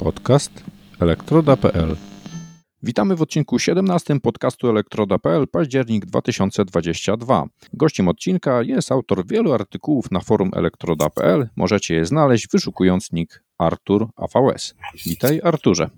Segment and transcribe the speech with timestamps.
[0.00, 0.64] Podcast
[1.00, 1.96] elektroda.pl
[2.82, 7.46] Witamy w odcinku 17 podcastu elektroda.pl październik 2022.
[7.72, 11.48] Gościem odcinka jest autor wielu artykułów na forum elektroda.pl.
[11.56, 14.74] Możecie je znaleźć wyszukując nick Artur AVS.
[15.06, 15.90] Witaj Arturze.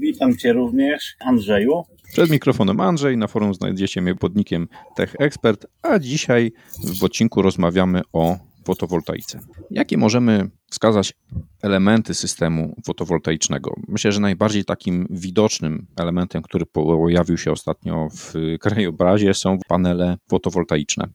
[0.00, 1.82] Witam Cię również, Andrzeju.
[2.12, 6.52] Przed mikrofonem Andrzej, na forum znajdziecie mnie pod nickiem TechExpert, a dzisiaj
[6.98, 9.40] w odcinku rozmawiamy o fotowoltaice.
[9.70, 11.14] Jakie możemy wskazać
[11.62, 13.74] elementy systemu fotowoltaicznego?
[13.88, 21.08] Myślę, że najbardziej takim widocznym elementem, który pojawił się ostatnio w krajobrazie, są panele fotowoltaiczne.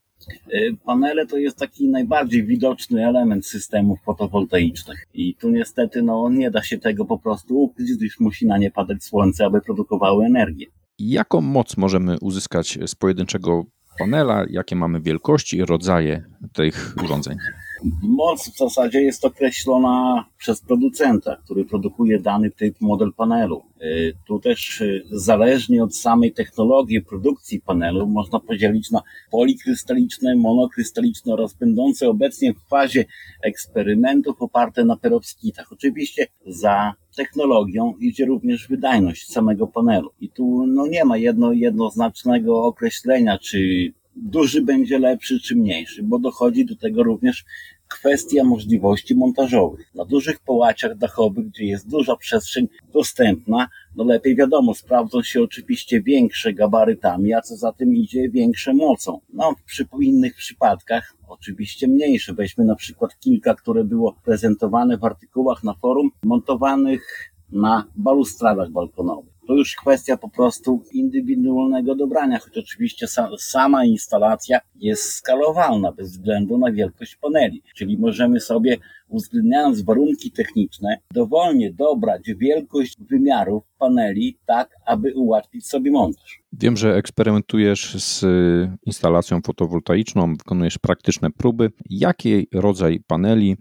[0.54, 5.08] Y, panele to jest taki najbardziej widoczny element systemów fotowoltaicznych.
[5.14, 8.72] I tu niestety no, nie da się tego po prostu ukryć, gdyż musi na nie
[8.72, 10.66] padać słońce, aby produkowały energię.
[11.00, 13.66] Jaką moc możemy uzyskać z pojedynczego
[14.00, 17.38] panela, jakie mamy wielkości i rodzaje tych urządzeń?
[18.02, 23.64] Moc w zasadzie jest określona przez producenta, który produkuje dany typ model panelu.
[23.82, 31.34] Y, tu też y, zależnie od samej technologii produkcji panelu można podzielić na polikrystaliczne, monokrystaliczne
[31.34, 33.06] oraz będące obecnie w fazie
[33.44, 35.72] eksperymentów oparte na perowskitach.
[35.72, 40.10] Oczywiście za technologią idzie również wydajność samego panelu.
[40.22, 46.20] I tu no, nie ma jedno, jednoznacznego określenia, czy duży będzie lepszy czy mniejszy, bo
[46.20, 47.46] dochodzi do tego również
[47.94, 49.96] kwestia możliwości montażowych.
[49.96, 56.02] Na dużych połaciach dachowych, gdzie jest duża przestrzeń dostępna, no lepiej wiadomo, sprawdzą się oczywiście
[56.02, 59.20] większe gabarytami, a co za tym idzie większe mocą.
[59.34, 62.34] No, przy innych przypadkach oczywiście mniejsze.
[62.34, 69.33] Weźmy na przykład kilka, które było prezentowane w artykułach na forum, montowanych na balustradach balkonowych.
[69.48, 73.08] To już kwestia po prostu indywidualnego dobrania, choć oczywiście
[73.40, 77.62] sama instalacja jest skalowalna bez względu na wielkość paneli.
[77.76, 78.78] Czyli możemy sobie,
[79.10, 86.44] uwzględniając warunki techniczne, dowolnie dobrać wielkość wymiarów paneli tak, aby ułatwić sobie montaż.
[86.54, 88.26] Wiem, że eksperymentujesz z
[88.86, 91.72] instalacją fotowoltaiczną, wykonujesz praktyczne próby.
[91.90, 93.56] Jaki rodzaj paneli y,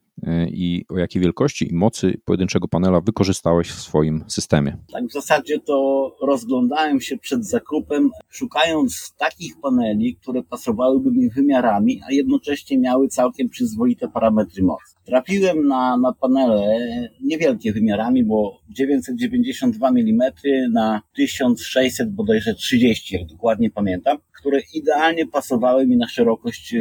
[0.49, 4.77] i o jakiej wielkości i mocy pojedynczego panela wykorzystałeś w swoim systemie?
[4.93, 12.01] Tak, w zasadzie to rozglądałem się przed zakupem, szukając takich paneli, które pasowałyby mi wymiarami,
[12.09, 14.95] a jednocześnie miały całkiem przyzwoite parametry mocy.
[15.05, 16.79] Trafiłem na, na panele
[17.25, 20.33] niewielkie wymiarami, bo 992 mm
[20.73, 26.75] na 1600 bodajże 30, jak dokładnie pamiętam, które idealnie pasowały mi na szerokość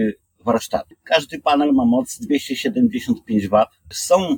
[0.44, 0.96] warsztatu.
[1.04, 3.66] Każdy panel ma moc 275 W.
[3.94, 4.38] Są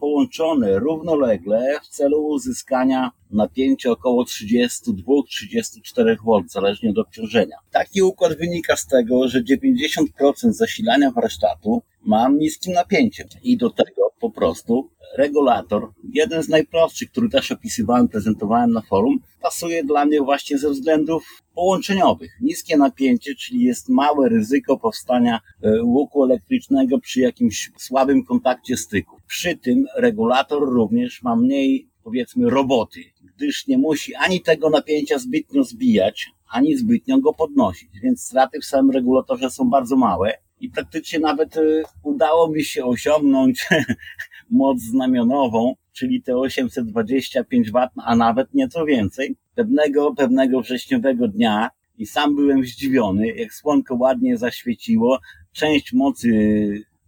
[0.00, 7.56] połączone równolegle w celu uzyskania napięcia około 32-34 V, zależnie od obciążenia.
[7.70, 10.04] Taki układ wynika z tego, że 90%
[10.42, 17.28] zasilania warsztatu ma niskim napięciem i do tego po prostu regulator, jeden z najprostszych, który
[17.28, 22.30] też opisywałem, prezentowałem na forum, pasuje dla mnie właśnie ze względów połączeniowych.
[22.40, 29.16] Niskie napięcie, czyli jest małe ryzyko powstania e, łuku elektrycznego przy jakimś słabym kontakcie styku.
[29.26, 33.00] Przy tym regulator również ma mniej, powiedzmy, roboty,
[33.36, 38.64] gdyż nie musi ani tego napięcia zbytnio zbijać, ani zbytnio go podnosić, więc straty w
[38.64, 41.60] samym regulatorze są bardzo małe i praktycznie nawet e,
[42.02, 43.68] udało mi się osiągnąć
[44.50, 49.36] moc znamionową, czyli te 825 W, a nawet nieco więcej.
[49.54, 55.18] Pewnego, pewnego wrześniowego dnia i sam byłem zdziwiony, jak słonko ładnie zaświeciło,
[55.52, 56.28] część mocy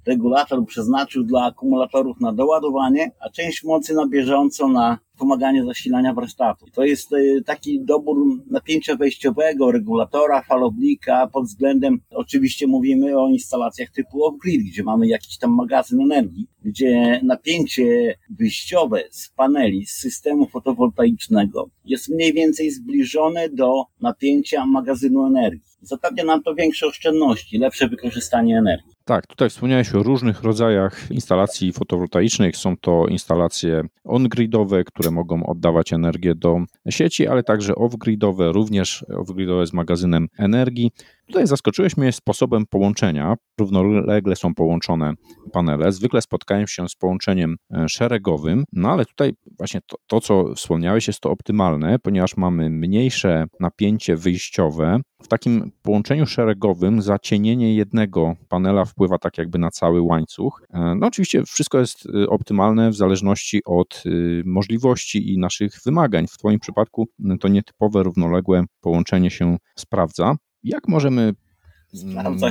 [0.06, 6.66] regulator przeznaczył dla akumulatorów na doładowanie, a część mocy na bieżąco na pomaganie zasilania warsztatu.
[6.75, 7.16] To jest e,
[7.47, 8.16] taki dobór
[8.50, 15.38] napięcia wejściowego regulatora, falownika pod względem, oczywiście mówimy o instalacjach typu off-grid, gdzie mamy jakiś
[15.38, 23.48] tam magazyn energii, gdzie napięcie wyjściowe z paneli, z systemu fotowoltaicznego jest mniej więcej zbliżone
[23.48, 25.75] do napięcia magazynu energii.
[25.81, 28.94] Zapewnia nam to większe oszczędności, lepsze wykorzystanie energii.
[29.04, 32.56] Tak, tutaj wspomniałeś o różnych rodzajach instalacji fotowoltaicznych.
[32.56, 36.59] Są to instalacje on-gridowe, które mogą oddawać energię do
[36.89, 40.91] sieci, ale także off-gridowe, również off-gridowe z magazynem energii.
[41.26, 43.35] Tutaj zaskoczyłeś mnie sposobem połączenia.
[43.61, 45.12] Równolegle są połączone
[45.53, 45.93] panele.
[45.93, 51.06] Zwykle spotkałem się z połączeniem e, szeregowym, no ale tutaj właśnie to, to, co wspomniałeś,
[51.06, 54.99] jest to optymalne, ponieważ mamy mniejsze napięcie wyjściowe.
[55.23, 60.62] W takim połączeniu szeregowym zacienienie jednego panela wpływa tak jakby na cały łańcuch.
[60.70, 64.03] E, no oczywiście wszystko jest e, optymalne w zależności od
[64.44, 66.27] możliwości i naszych wymagań.
[66.27, 67.09] W Twoim przypadku
[67.41, 70.37] to nietypowe równoległe połączenie się sprawdza.
[70.64, 71.34] Jak możemy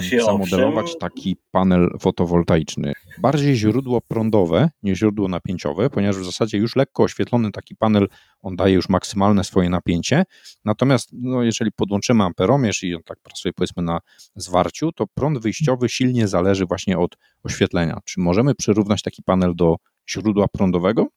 [0.02, 1.00] się, zamodelować owszem.
[1.00, 2.94] taki panel fotowoltaiczny?
[3.22, 8.08] Bardziej źródło prądowe, nie źródło napięciowe, ponieważ w zasadzie już lekko oświetlony taki panel,
[8.42, 10.24] on daje już maksymalne swoje napięcie.
[10.66, 14.00] Natomiast no, jeżeli podłączymy amperomierz i on tak pracuje powiedzmy na
[14.36, 18.00] zwarciu, to prąd wyjściowy silnie zależy właśnie od oświetlenia.
[18.06, 19.76] Czy możemy przyrównać taki panel do
[20.10, 21.08] źródła prądowego?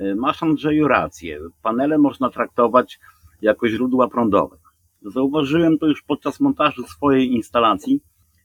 [0.00, 1.38] Y, Masz Andrzeju rację.
[1.62, 2.98] Panele można traktować
[3.42, 4.56] jako źródła prądowe.
[5.02, 8.00] Zauważyłem to już podczas montażu swojej instalacji,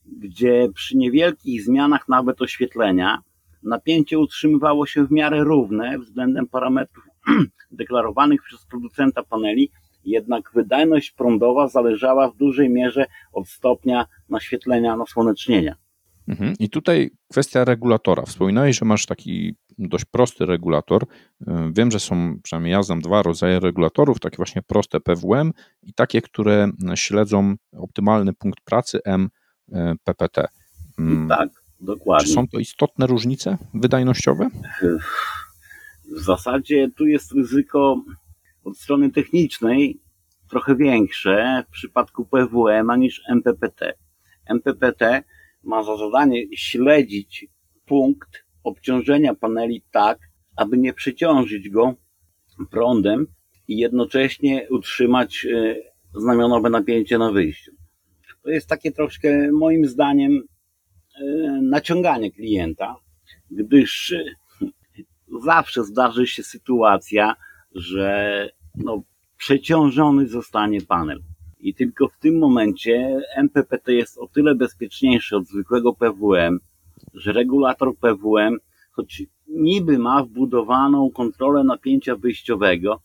[0.06, 3.22] gdzie przy niewielkich zmianach nawet oświetlenia
[3.64, 7.04] napięcie utrzymywało się w miarę równe względem parametrów
[7.72, 9.72] deklarowanych przez producenta paneli,
[10.06, 15.76] jednak wydajność prądowa zależała w dużej mierze od stopnia naświetlenia nasłonecznienia.
[16.28, 16.54] Mhm.
[16.60, 18.24] I tutaj kwestia regulatora.
[18.24, 21.06] Wspominałeś, że masz taki dość prosty regulator.
[21.72, 26.22] Wiem, że są, przynajmniej ja znam dwa rodzaje regulatorów, takie właśnie proste PWM i takie,
[26.22, 30.48] które śledzą optymalny punkt pracy MPPT.
[31.30, 31.50] Tak,
[31.80, 32.28] dokładnie.
[32.28, 34.50] Czy są to istotne różnice wydajnościowe?
[36.18, 38.04] W zasadzie tu jest ryzyko
[38.64, 40.02] od strony technicznej
[40.50, 43.94] trochę większe w przypadku PWM niż MPPT.
[44.46, 45.24] MPPT
[45.64, 47.48] ma za zadanie śledzić
[47.86, 50.20] punkt obciążenia paneli tak,
[50.56, 51.94] aby nie przeciążyć go
[52.72, 53.28] prądem
[53.68, 55.76] i jednocześnie utrzymać e,
[56.16, 57.72] znamionowe napięcie na wyjściu.
[58.44, 60.42] To jest takie troszkę moim zdaniem
[61.22, 61.26] e,
[61.62, 62.96] naciąganie klienta,
[63.52, 64.24] gdyż e,
[65.46, 67.36] zawsze zdarzy się sytuacja,
[67.76, 69.04] że no,
[69.38, 71.20] przeciążony zostanie panel.
[71.60, 76.60] I tylko w tym momencie MPPT jest o tyle bezpieczniejszy od zwykłego PWM,
[77.14, 78.58] że regulator PWM,
[78.92, 83.02] choć niby ma wbudowaną kontrolę napięcia wyjściowego,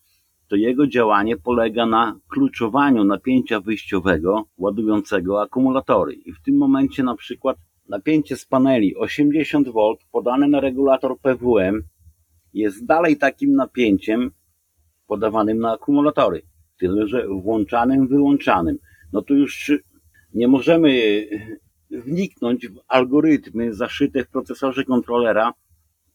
[0.49, 6.14] to jego działanie polega na kluczowaniu napięcia wyjściowego ładującego akumulatory.
[6.14, 7.56] I w tym momencie na przykład
[7.88, 11.82] napięcie z paneli 80V podane na regulator PWM
[12.54, 14.31] jest dalej takim napięciem
[15.06, 16.43] podawanym na akumulatory.
[16.78, 18.78] Tyle, że włączanym, wyłączanym.
[19.12, 19.72] No tu już
[20.34, 20.90] nie możemy
[21.90, 25.52] wniknąć w algorytmy zaszyte w procesorze kontrolera,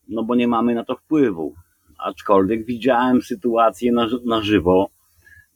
[0.07, 1.55] no bo nie mamy na to wpływu.
[1.97, 4.89] Aczkolwiek widziałem sytuację na, na żywo,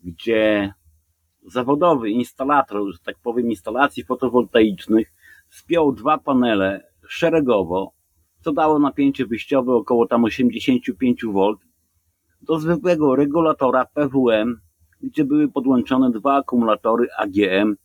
[0.03, 0.73] gdzie
[1.45, 5.13] zawodowy instalator, że tak powiem, instalacji fotowoltaicznych
[5.49, 7.93] spiął dwa panele szeregowo,
[8.41, 11.55] co dało napięcie wyjściowe około tam 85V
[12.41, 14.59] do zwykłego regulatora PWM,
[15.01, 17.75] gdzie były podłączone dwa akumulatory AGM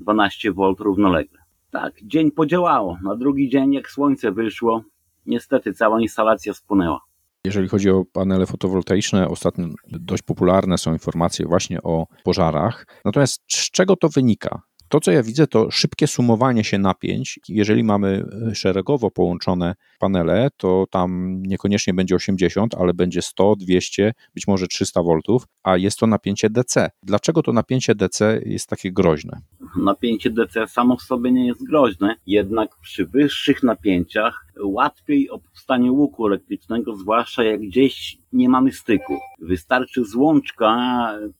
[0.00, 1.37] 12V równolegle.
[1.70, 2.98] Tak, dzień podziałało.
[3.02, 4.82] Na drugi dzień, jak słońce wyszło,
[5.26, 7.00] niestety cała instalacja spłonęła.
[7.44, 12.86] Jeżeli chodzi o panele fotowoltaiczne, ostatnio dość popularne są informacje właśnie o pożarach.
[13.04, 14.62] Natomiast z czego to wynika?
[14.88, 17.40] To, co ja widzę, to szybkie sumowanie się napięć.
[17.48, 18.24] Jeżeli mamy
[18.54, 25.02] szeregowo połączone panele, to tam niekoniecznie będzie 80, ale będzie 100, 200, być może 300
[25.02, 25.18] V,
[25.62, 26.90] a jest to napięcie DC.
[27.02, 29.40] Dlaczego to napięcie DC jest takie groźne?
[29.76, 35.92] Napięcie DC samo w sobie nie jest groźne, jednak przy wyższych napięciach łatwiej o powstanie
[35.92, 39.18] łuku elektrycznego, zwłaszcza jak gdzieś nie mamy styku.
[39.40, 40.78] Wystarczy złączka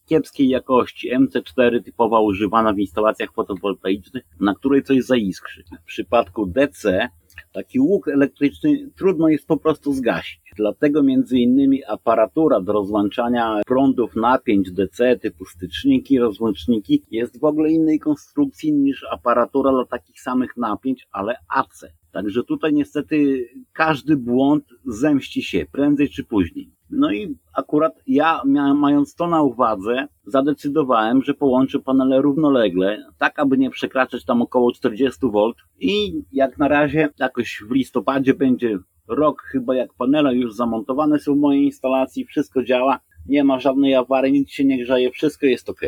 [0.06, 5.64] kiepskiej jakości MC4 typowa używana w instalacjach fotowoltaicznych, na której coś zaiskrzy.
[5.82, 7.08] W przypadku DC
[7.52, 10.47] taki łuk elektryczny trudno jest po prostu zgasić.
[10.56, 17.70] Dlatego między innymi aparatura do rozłączania prądów napięć DC typu styczniki, rozłączniki jest w ogóle
[17.70, 21.84] innej konstrukcji niż aparatura dla takich samych napięć, ale AC.
[22.12, 26.70] Także tutaj niestety każdy błąd zemści się prędzej czy później.
[26.90, 28.42] No i akurat ja,
[28.74, 34.70] mając to na uwadze, zadecydowałem, że połączę panele równolegle, tak aby nie przekraczać tam około
[34.70, 38.78] 40V i jak na razie jakoś w listopadzie będzie
[39.08, 43.94] rok chyba jak panele już zamontowane są w mojej instalacji, wszystko działa, nie ma żadnej
[43.94, 45.80] awarii, nic się nie grzeje, wszystko jest ok.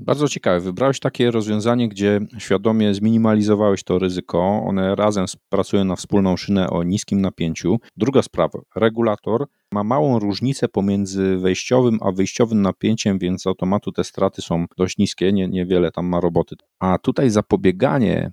[0.00, 0.60] Bardzo ciekawe.
[0.60, 4.38] Wybrałeś takie rozwiązanie, gdzie świadomie zminimalizowałeś to ryzyko.
[4.66, 7.76] One razem pracują na wspólną szynę o niskim napięciu.
[7.96, 14.04] Druga sprawa, regulator ma małą różnicę pomiędzy wejściowym a wyjściowym napięciem, więc z automatu te
[14.04, 16.56] straty są dość niskie, nie, niewiele tam ma roboty.
[16.78, 18.32] A tutaj zapobieganie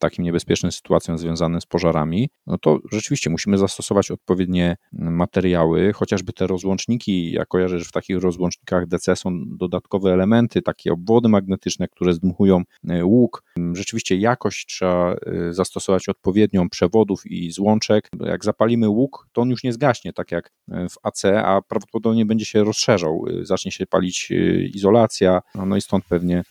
[0.00, 6.46] takim niebezpiecznym sytuacjom związanym z pożarami, no to rzeczywiście musimy zastosować odpowiednie materiały, chociażby te
[6.46, 12.12] rozłączniki, ja kojarzę, że w takich rozłącznikach DC są dodatkowe elementy, takie obwody magnetyczne, które
[12.12, 13.42] zdmuchują e, łuk.
[13.72, 18.08] Rzeczywiście jakość trzeba e, zastosować odpowiednią przewodów i złączek.
[18.20, 22.44] Jak zapalimy łuk, to on już nie zgaśnie, tak jak w AC, a prawdopodobnie będzie
[22.44, 26.42] się rozszerzał, zacznie się palić e, izolacja, no i stąd pewnie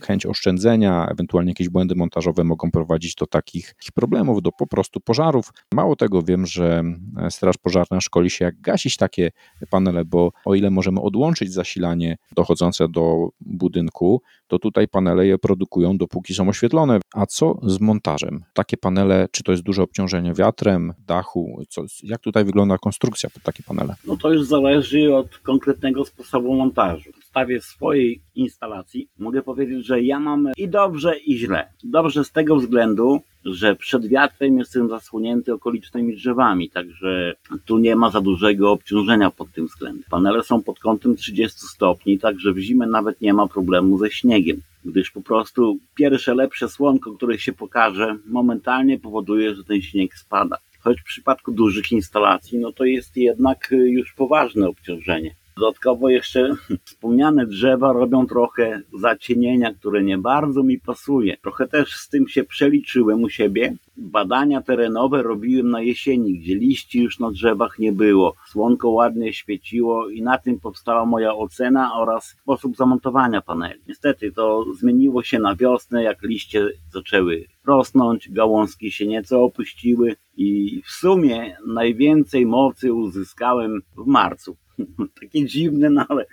[0.00, 5.50] chęć oszczędzenia, ewentualnie jakieś błędy montażowe mogą prowadzić do takich problemów, do po prostu pożarów.
[5.74, 6.82] Mało tego, wiem, że
[7.30, 9.30] Straż Pożarna szkoli się, jak gasić takie
[9.70, 15.96] panele, bo o ile możemy odłączyć zasilanie dochodzące do budynku, to tutaj panele je produkują,
[15.96, 17.00] dopóki są oświetlone.
[17.14, 18.44] A co z montażem?
[18.54, 21.62] Takie panele, czy to jest duże obciążenie wiatrem, dachu?
[21.68, 23.94] Co, jak tutaj wygląda konstrukcja pod takie panele?
[24.06, 30.20] No to już zależy od konkretnego sposobu montażu podstawie swojej instalacji mogę powiedzieć, że ja
[30.20, 31.72] mam i dobrze, i źle.
[31.84, 37.34] Dobrze z tego względu, że przed wiatrem jestem zasłonięty okolicznymi drzewami, także
[37.64, 40.04] tu nie ma za dużego obciążenia pod tym względem.
[40.10, 44.60] Panele są pod kątem 30 stopni, także w zimę nawet nie ma problemu ze śniegiem
[44.84, 50.58] gdyż po prostu pierwsze lepsze słonko, które się pokaże, momentalnie powoduje, że ten śnieg spada.
[50.80, 55.34] Choć w przypadku dużych instalacji, no to jest jednak już poważne obciążenie.
[55.56, 61.36] Dodatkowo jeszcze wspomniane drzewa robią trochę zacienienia, które nie bardzo mi pasuje.
[61.42, 63.76] Trochę też z tym się przeliczyłem u siebie.
[63.96, 68.34] Badania terenowe robiłem na jesieni, gdzie liści już na drzewach nie było.
[68.46, 73.80] Słonko ładnie świeciło i na tym powstała moja ocena oraz sposób zamontowania paneli.
[73.88, 80.82] Niestety to zmieniło się na wiosnę, jak liście zaczęły rosnąć, gałązki się nieco opuściły i
[80.84, 84.56] w sumie najwięcej mocy uzyskałem w marcu.
[85.20, 86.26] Takie dziwne, no ale,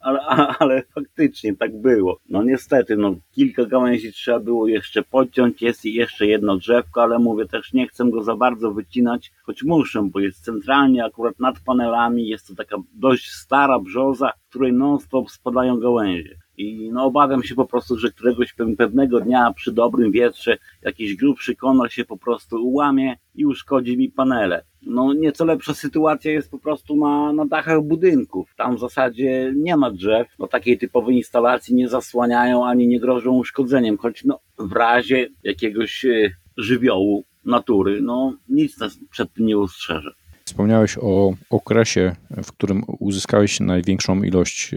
[0.00, 0.20] ale,
[0.58, 2.18] ale, faktycznie tak było.
[2.28, 7.46] No niestety, no kilka gałęzi trzeba było jeszcze podciąć, jest jeszcze jedno drzewko, ale mówię,
[7.46, 12.28] też nie chcę go za bardzo wycinać, choć muszę, bo jest centralnie akurat nad panelami,
[12.28, 16.41] jest to taka dość stara brzoza, której non-stop spadają gałęzie.
[16.56, 21.56] I no obawiam się po prostu, że któregoś pewnego dnia przy dobrym wietrze jakiś grubszy
[21.56, 24.64] konor się po prostu ułamie i uszkodzi mi panele.
[24.82, 28.54] No nieco lepsza sytuacja jest po prostu na, na dachach budynków.
[28.56, 33.32] Tam w zasadzie nie ma drzew, bo takiej typowej instalacji nie zasłaniają ani nie grożą
[33.32, 39.58] uszkodzeniem, choć no, w razie jakiegoś e, żywiołu natury, no nic nas przed tym nie
[39.58, 40.14] ustrzeże.
[40.52, 44.74] Wspomniałeś o okresie, w którym uzyskałeś największą ilość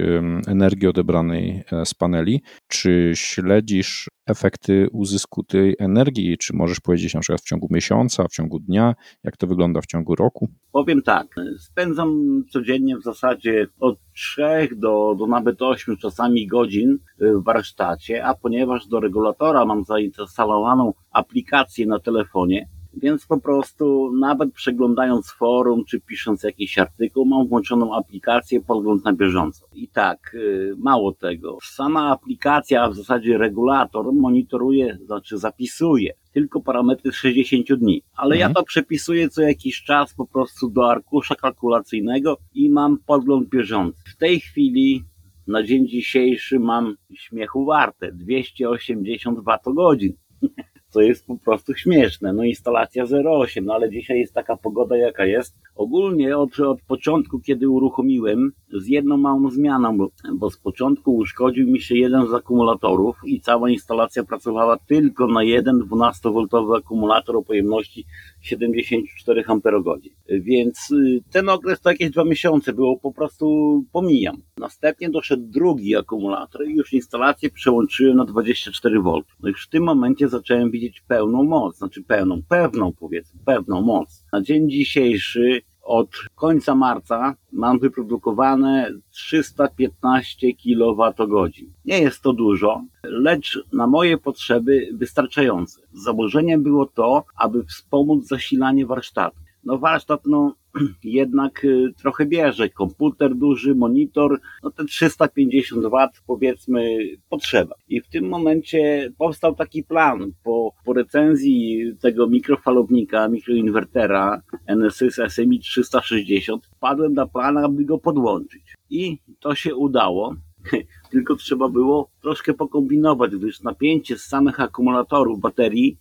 [0.48, 2.41] energii odebranej e, z paneli.
[2.67, 6.38] Czy śledzisz efekty uzysku tej energii?
[6.38, 8.96] Czy możesz powiedzieć na przykład w ciągu miesiąca, w ciągu dnia?
[9.24, 10.50] Jak to wygląda w ciągu roku?
[10.72, 17.44] Powiem tak, spędzam codziennie w zasadzie od 3 do, do nawet 8 czasami godzin w
[17.44, 25.31] warsztacie, a ponieważ do regulatora mam zainstalowaną aplikację na telefonie, więc po prostu nawet przeglądając
[25.31, 29.65] forum czy pisząc jakiś artykuł, mam włączoną aplikację Podgląd na bieżąco.
[29.73, 31.57] I tak, y, mało tego.
[31.63, 38.01] Sama aplikacja, a w zasadzie regulator monitoruje, znaczy zapisuje tylko parametry 60 dni.
[38.15, 38.39] Ale mhm.
[38.39, 44.03] ja to przepisuję co jakiś czas po prostu do arkusza kalkulacyjnego i mam podgląd bieżący.
[44.05, 45.03] W tej chwili
[45.47, 50.13] na dzień dzisiejszy mam śmiechu warte 280 watogodzin.
[50.95, 52.33] co jest po prostu śmieszne.
[52.33, 55.55] No instalacja 0,8, no ale dzisiaj jest taka pogoda jaka jest.
[55.75, 59.97] Ogólnie od, od początku, kiedy uruchomiłem, z jedną małą zmianą,
[60.33, 65.43] bo, z początku uszkodził mi się jeden z akumulatorów i cała instalacja pracowała tylko na
[65.43, 68.05] jeden 12V akumulator o pojemności
[68.47, 69.99] 74 Ah.
[70.29, 73.45] Więc y, ten okres to jakieś dwa miesiące było, po prostu
[73.91, 74.41] pomijam.
[74.57, 79.21] Następnie doszedł drugi akumulator i już instalację przełączyłem na 24V.
[79.43, 84.23] No już w tym momencie zacząłem widzieć pełną moc, znaczy pełną, pewną powiedzmy, pewną moc.
[84.33, 91.49] Na dzień dzisiejszy od końca marca mam wyprodukowane 315 kWh.
[91.85, 95.81] Nie jest to dużo, lecz na moje potrzeby wystarczające.
[95.93, 99.44] Założeniem było to, aby wspomóc zasilanie warsztatu.
[99.65, 100.55] No warsztat, no
[101.03, 102.69] jednak y, trochę bierze.
[102.69, 106.98] Komputer duży, monitor, no te 350 W powiedzmy
[107.29, 107.75] potrzeba.
[107.88, 115.60] I w tym momencie powstał taki plan po, po recenzji tego mikrofalownika, mikroinwertera NSYS SMI
[115.60, 118.75] 360 padłem na plan, aby go podłączyć.
[118.89, 120.36] I to się udało.
[121.12, 125.98] Tylko trzeba było troszkę pokombinować, gdyż napięcie z samych akumulatorów baterii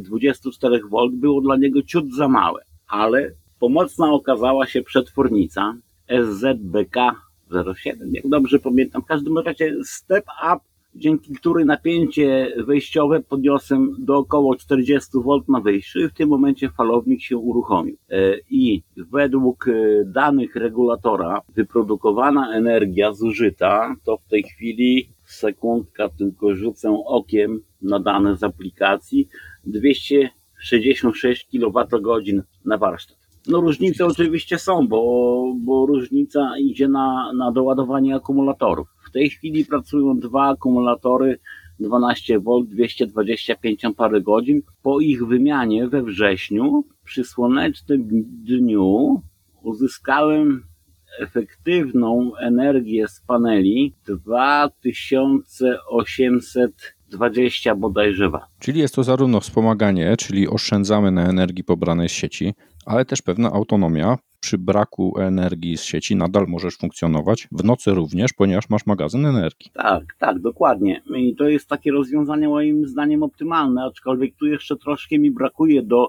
[0.00, 0.80] 24 e,
[1.12, 2.64] było dla niego ciut za małe.
[2.94, 3.34] Ale
[3.64, 5.76] Pomocna okazała się przetwornica
[6.08, 6.96] SZBK
[7.76, 9.02] 07, jak dobrze pamiętam.
[9.02, 10.24] W każdym razie step
[10.54, 10.60] up,
[10.94, 16.70] dzięki której napięcie wejściowe podniosłem do około 40 V na wejściu i w tym momencie
[16.70, 17.96] falownik się uruchomił.
[18.10, 19.72] E, I według e,
[20.04, 28.36] danych regulatora wyprodukowana energia zużyta to w tej chwili sekundka tylko rzucę okiem na dane
[28.36, 29.28] z aplikacji
[30.64, 33.18] 266 kWh na warsztat.
[33.48, 38.88] No różnice oczywiście są, bo, bo różnica idzie na, na doładowanie akumulatorów.
[39.08, 41.38] W tej chwili pracują dwa akumulatory
[41.80, 43.82] 12V 225
[44.22, 44.62] godzin.
[44.82, 48.08] Po ich wymianie we wrześniu przy słonecznym
[48.44, 49.22] dniu
[49.62, 50.62] uzyskałem
[51.20, 53.94] efektywną energię z paneli
[57.16, 58.38] 2820 bodajże W.
[58.58, 62.54] Czyli jest to zarówno wspomaganie, czyli oszczędzamy na energii pobranej z sieci,
[62.86, 64.18] ale też pewna autonomia.
[64.40, 69.70] Przy braku energii z sieci nadal możesz funkcjonować, w nocy również, ponieważ masz magazyn energii.
[69.74, 71.02] Tak, tak, dokładnie.
[71.16, 76.08] I to jest takie rozwiązanie moim zdaniem optymalne, aczkolwiek tu jeszcze troszkę mi brakuje do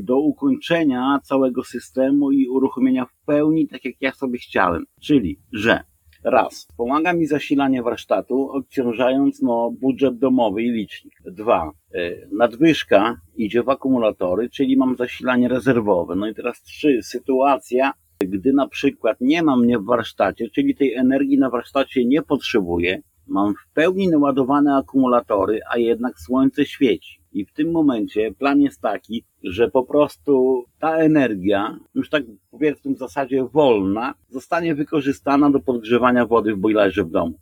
[0.00, 4.84] do ukończenia całego systemu i uruchomienia w pełni tak jak ja sobie chciałem.
[5.00, 5.80] Czyli, że
[6.26, 11.14] raz, pomaga mi zasilanie warsztatu, odciążając no, budżet domowy i licznik.
[11.24, 16.16] Dwa, y, nadwyżka idzie w akumulatory, czyli mam zasilanie rezerwowe.
[16.16, 20.94] No i teraz trzy, sytuacja, gdy na przykład nie mam mnie w warsztacie, czyli tej
[20.94, 27.20] energii na warsztacie nie potrzebuję, mam w pełni naładowane akumulatory, a jednak słońce świeci.
[27.32, 32.94] I w tym momencie plan jest taki, że po prostu ta energia, już tak powiedzmy
[32.94, 37.38] w zasadzie wolna, zostanie wykorzystana do podgrzewania wody w bojlerze w domu.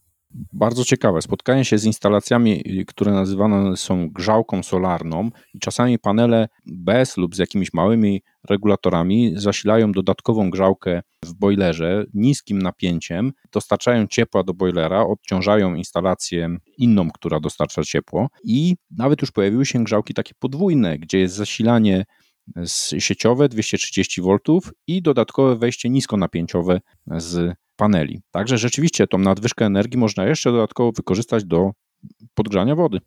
[0.52, 1.22] Bardzo ciekawe.
[1.22, 7.38] Spotkanie się z instalacjami, które nazywane są grzałką solarną i czasami panele bez lub z
[7.38, 15.74] jakimiś małymi regulatorami zasilają dodatkową grzałkę w boilerze niskim napięciem, dostarczają ciepła do boilera, odciążają
[15.74, 21.34] instalację inną, która dostarcza ciepło i nawet już pojawiły się grzałki takie podwójne, gdzie jest
[21.34, 22.04] zasilanie
[22.98, 24.36] sieciowe 230 V
[24.86, 28.20] i dodatkowe wejście niskonapięciowe z paneli.
[28.30, 31.70] Także rzeczywiście tą nadwyżkę energii można jeszcze dodatkowo wykorzystać do
[32.34, 32.98] podgrzania wody.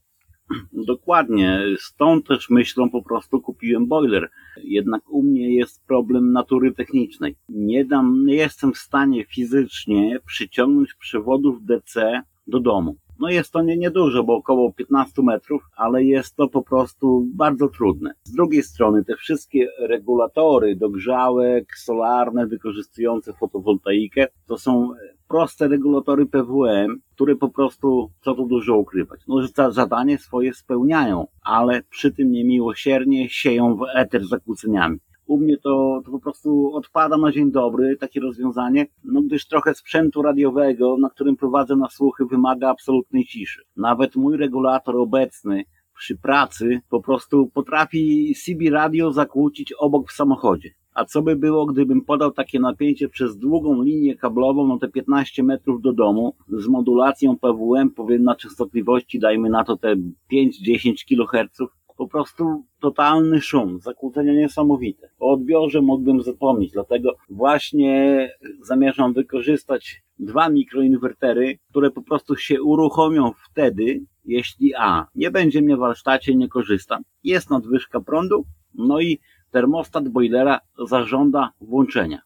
[0.74, 4.30] Dokładnie, stąd też myślą po prostu kupiłem boiler.
[4.64, 7.36] Jednak u mnie jest problem natury technicznej.
[7.50, 12.96] Nie, dam, nie jestem w stanie fizycznie przyciągnąć przewodów DC do domu.
[13.20, 17.68] No jest to nie, niedużo, bo około 15 metrów, ale jest to po prostu bardzo
[17.68, 18.14] trudne.
[18.24, 24.92] Z drugiej strony te wszystkie regulatory dogrzałek solarne wykorzystujące fotowoltaikę to są
[25.28, 31.28] proste regulatory PWM, które po prostu, co tu dużo ukrywać, no, że zadanie swoje spełniają,
[31.44, 34.98] ale przy tym niemiłosiernie sieją w eter zakłóceniami.
[35.28, 39.76] U mnie to, to po prostu odpada na dzień dobry takie rozwiązanie, no gdyż trochę
[39.76, 43.62] sprzętu radiowego, na którym prowadzę na słuchy, wymaga absolutnej ciszy.
[43.76, 45.64] Nawet mój regulator obecny
[45.98, 50.70] przy pracy po prostu potrafi CB radio zakłócić obok w samochodzie.
[50.94, 55.44] A co by było, gdybym podał takie napięcie przez długą linię kablową, no te 15
[55.44, 59.96] metrów do domu, z modulacją PWM, powiem na częstotliwości, dajmy na to te
[60.32, 61.62] 5-10 kHz,
[61.98, 65.10] po prostu totalny szum, zakłócenia niesamowite.
[65.20, 68.30] O odbiorze mógłbym zapomnieć, dlatego właśnie
[68.62, 75.76] zamierzam wykorzystać dwa mikroinwertery, które po prostu się uruchomią wtedy, jeśli A, nie będzie mnie
[75.76, 79.20] w warsztacie, nie korzystam, jest nadwyżka prądu, no i
[79.52, 82.22] termostat boilera zażąda włączenia.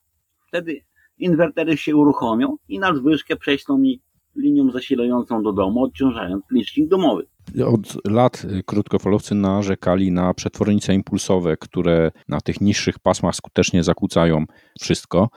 [0.48, 0.82] Wtedy
[1.18, 4.02] inwertery się uruchomią i nadwyżkę prześlą mi
[4.36, 7.28] linią zasilającą do domu, odciążając licznik domowy.
[7.66, 14.46] Od lat krótkofalowcy narzekali na przetwornice impulsowe, które na tych niższych pasmach skutecznie zakłócają
[14.80, 15.30] wszystko.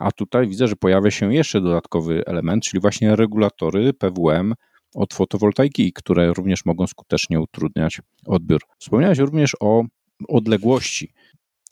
[0.00, 4.54] A tutaj widzę, że pojawia się jeszcze dodatkowy element, czyli właśnie regulatory PWM
[4.94, 8.60] od fotowoltaiki, które również mogą skutecznie utrudniać odbiór.
[8.78, 9.84] Wspomniałeś również o
[10.28, 11.12] odległości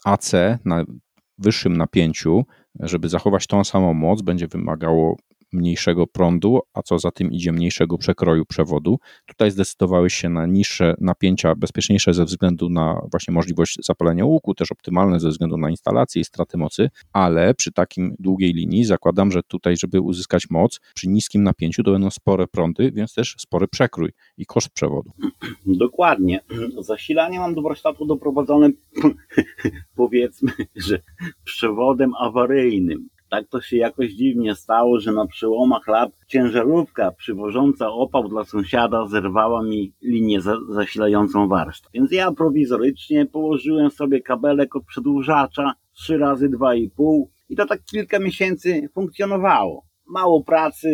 [0.05, 0.33] AC
[0.65, 0.85] na
[1.39, 2.45] wyższym napięciu,
[2.81, 5.17] żeby zachować tą samą moc, będzie wymagało
[5.53, 8.99] mniejszego prądu, a co za tym idzie mniejszego przekroju przewodu.
[9.27, 14.73] Tutaj zdecydowałeś się na niższe napięcia, bezpieczniejsze ze względu na właśnie możliwość zapalenia łuku, też
[14.73, 19.43] optymalne ze względu na instalację i straty mocy, ale przy takim długiej linii zakładam, że
[19.43, 24.11] tutaj, żeby uzyskać moc, przy niskim napięciu to będą spore prądy, więc też spory przekrój
[24.37, 25.11] i koszt przewodu.
[25.67, 26.41] Dokładnie.
[26.79, 28.71] Zasilanie mam do warsztatu doprowadzone
[29.97, 31.03] powiedzmy, że
[31.45, 33.09] przewodem awaryjnym.
[33.31, 39.07] Tak to się jakoś dziwnie stało, że na przełomach lat ciężarówka przywożąca opał dla sąsiada
[39.07, 41.93] zerwała mi linię za zasilającą warsztat.
[41.95, 48.19] Więc ja prowizorycznie położyłem sobie kabelek od przedłużacza 3 razy 2,5 i to tak kilka
[48.19, 49.85] miesięcy funkcjonowało.
[50.07, 50.89] Mało pracy,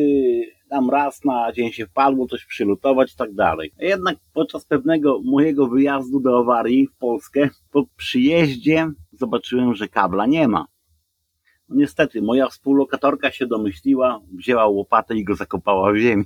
[0.70, 3.72] tam raz na dzień się wpadło, coś przylutować i tak dalej.
[3.78, 10.48] Jednak podczas pewnego mojego wyjazdu do awarii w Polskę, po przyjeździe zobaczyłem, że kabla nie
[10.48, 10.66] ma.
[11.68, 16.24] No niestety, moja współlokatorka się domyśliła, wzięła łopatę i go zakopała w ziemi.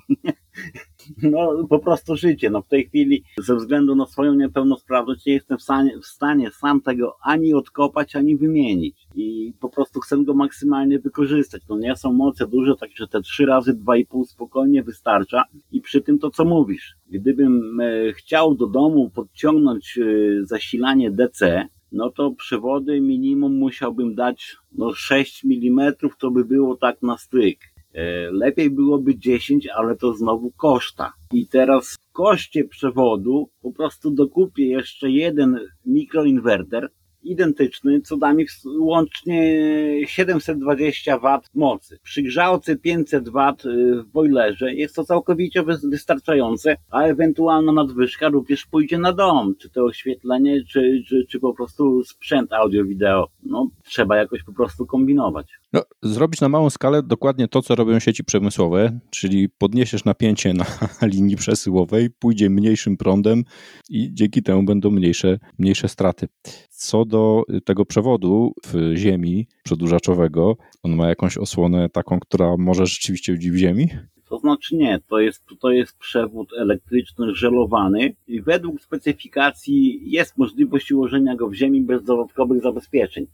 [1.22, 2.50] no po prostu życie.
[2.50, 6.50] No w tej chwili ze względu na swoją niepełnosprawność nie jestem w stanie, w stanie
[6.50, 9.06] sam tego ani odkopać, ani wymienić.
[9.14, 11.62] I po prostu chcę go maksymalnie wykorzystać.
[11.68, 15.44] No nie są moce duże, także te trzy razy dwa i pół spokojnie wystarcza.
[15.72, 16.96] I przy tym to co mówisz.
[17.10, 24.56] Gdybym e, chciał do domu podciągnąć e, zasilanie DC, no to przewody minimum musiałbym dać
[24.72, 27.58] no 6 mm, to by było tak na styk.
[27.92, 31.12] E, lepiej byłoby 10, ale to znowu koszta.
[31.32, 36.90] I teraz w koszcie przewodu po prostu dokupię jeszcze jeden mikroinwerter,
[37.22, 38.46] identyczny, co da mi
[38.78, 39.60] łącznie
[40.06, 41.98] 720 W mocy.
[42.02, 48.66] Przy grzałce 500 W y, w boilerze jest to całkowicie wystarczające, a ewentualna nadwyżka również
[48.66, 53.28] pójdzie na dom, czy to oświetlenie, czy, czy, czy po prostu sprzęt audio-wideo.
[53.42, 55.59] No, trzeba jakoś po prostu kombinować.
[55.72, 60.66] No, zrobić na małą skalę dokładnie to, co robią sieci przemysłowe, czyli podniesiesz napięcie na
[61.14, 63.44] linii przesyłowej, pójdzie mniejszym prądem
[63.90, 66.28] i dzięki temu będą mniejsze, mniejsze straty.
[66.70, 73.32] Co do tego przewodu w ziemi przedłużaczowego, on ma jakąś osłonę taką, która może rzeczywiście
[73.32, 73.88] być w ziemi?
[74.28, 80.92] To znaczy nie, to jest, to jest przewód elektryczny żelowany i według specyfikacji jest możliwość
[80.92, 83.26] ułożenia go w ziemi bez dodatkowych zabezpieczeń.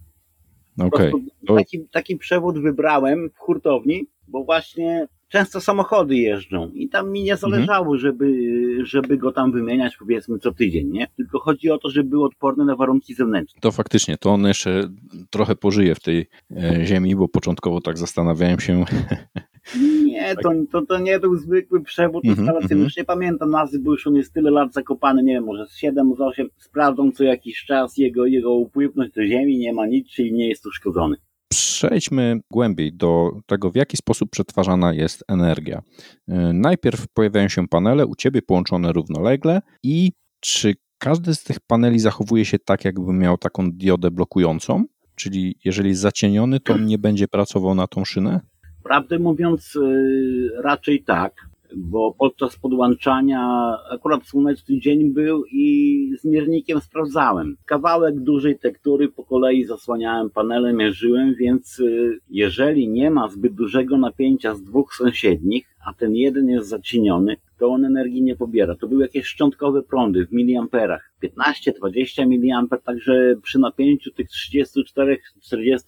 [0.79, 1.13] Okay.
[1.47, 7.33] Taki, taki przewód wybrałem w hurtowni, bo właśnie często samochody jeżdżą i tam mi nie
[7.33, 7.53] mhm.
[7.53, 7.99] zależało, mhm.
[7.99, 8.27] żeby,
[8.83, 11.07] żeby go tam wymieniać powiedzmy co tydzień, nie?
[11.17, 13.61] Tylko chodzi o to, żeby był odporny na warunki zewnętrzne.
[13.61, 14.91] To faktycznie, to on jeszcze
[15.31, 18.85] trochę pożyje w tej e, ziemi, bo początkowo tak zastanawiałem się.
[20.05, 23.93] Nie, to, to, to nie był zwykły przewód mm instalacyjny, już nie pamiętam nazwy, bo
[23.93, 27.25] już on jest tyle lat zakopany, nie wiem, może z 7, z 8, sprawdzą co
[27.25, 31.17] jakiś czas jego, jego upływność do ziemi, nie ma nic, czyli nie jest uszkodzony.
[31.49, 35.83] Przejdźmy głębiej do tego, w jaki sposób przetwarzana jest energia.
[36.29, 41.99] E, najpierw pojawiają się panele u Ciebie połączone równolegle i czy każdy z tych paneli
[41.99, 44.85] zachowuje się tak, jakby miał taką diodę blokującą?
[45.15, 48.41] Czyli jeżeli jest zacieniony, to on nie będzie pracował na tą szynę?
[48.87, 51.47] Prawdę mówiąc, y, raczej tak
[51.77, 57.57] bo podczas podłączania akurat słoneczny dzień był i z miernikiem sprawdzałem.
[57.65, 63.99] Kawałek dużej tektury po kolei zasłaniałem panelem, mierzyłem, więc y, jeżeli nie ma zbyt dużego
[63.99, 68.75] napięcia z dwóch sąsiednich, a ten jeden jest zacieniony, to on energii nie pobiera.
[68.77, 71.13] To były jakieś szczątkowe prądy w miliamperach.
[71.23, 75.17] 15-20 miliamper, także przy napięciu tych 34-40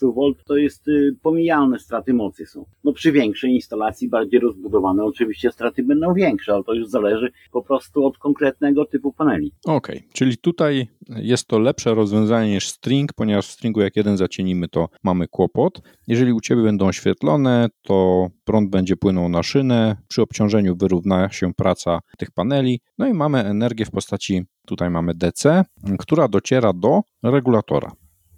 [0.01, 2.65] V to jest y, pomijalne straty mocy są.
[2.85, 7.63] No przy większej instalacji, bardziej rozbudowane, oczywiście straty będą większe, ale to już zależy po
[7.63, 9.53] prostu od konkretnego typu paneli.
[9.65, 10.09] Okej, okay.
[10.13, 14.89] czyli tutaj jest to lepsze rozwiązanie niż string, ponieważ w stringu jak jeden zacienimy, to
[15.05, 15.81] mamy kłopot.
[16.07, 21.55] Jeżeli u Ciebie będą oświetlone, to prąd będzie płynął na szynę, przy obciążeniu wyrówna się
[21.55, 25.65] praca tych paneli, no i mamy energię w postaci, tutaj mamy DC,
[25.99, 27.93] która dociera do regulatora.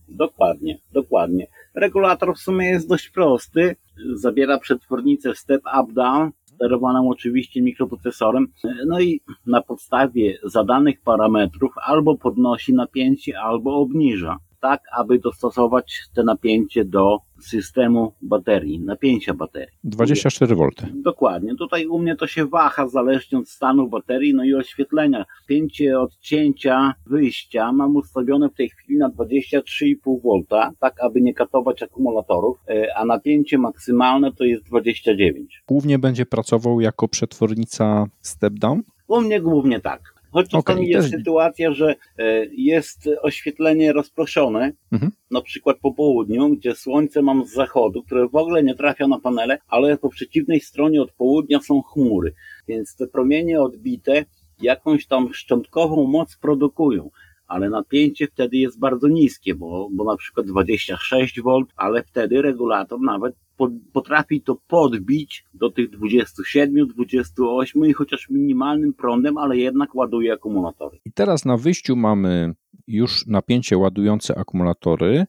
[0.08, 1.46] Dokładnie, dokładnie.
[1.74, 3.76] Regulator w sumie jest dość prosty.
[4.14, 8.46] Zabiera przetwornicę step up-down, sterowaną oczywiście mikroprocesorem.
[8.86, 16.22] No i na podstawie zadanych parametrów albo podnosi napięcie, albo obniża tak, aby dostosować te
[16.22, 19.76] napięcie do systemu baterii, napięcia baterii.
[19.84, 20.68] 24 V.
[20.94, 21.54] Dokładnie.
[21.54, 25.24] Tutaj u mnie to się waha zależnie od stanu baterii, no i oświetlenia.
[25.46, 31.82] Pięcie odcięcia wyjścia mam ustawione w tej chwili na 23,5 V, tak aby nie katować
[31.82, 35.62] akumulatorów, e, a napięcie maksymalne to jest 29.
[35.68, 38.82] Głównie będzie pracował jako przetwornica step down?
[39.08, 40.19] U mnie głównie tak.
[40.32, 45.12] Choć czasami okay, jest sytuacja, że e, jest oświetlenie rozproszone, mhm.
[45.30, 49.20] na przykład po południu, gdzie słońce mam z zachodu, które w ogóle nie trafia na
[49.20, 52.34] panele, ale po przeciwnej stronie od południa są chmury,
[52.68, 54.24] więc te promienie odbite
[54.60, 57.10] jakąś tam szczątkową moc produkują
[57.50, 63.00] ale napięcie wtedy jest bardzo niskie, bo, bo na przykład 26 V, ale wtedy regulator
[63.00, 63.34] nawet
[63.92, 70.98] potrafi to podbić do tych 27, 28 i chociaż minimalnym prądem, ale jednak ładuje akumulatory.
[71.04, 72.54] I teraz na wyjściu mamy
[72.86, 75.26] już napięcie ładujące akumulatory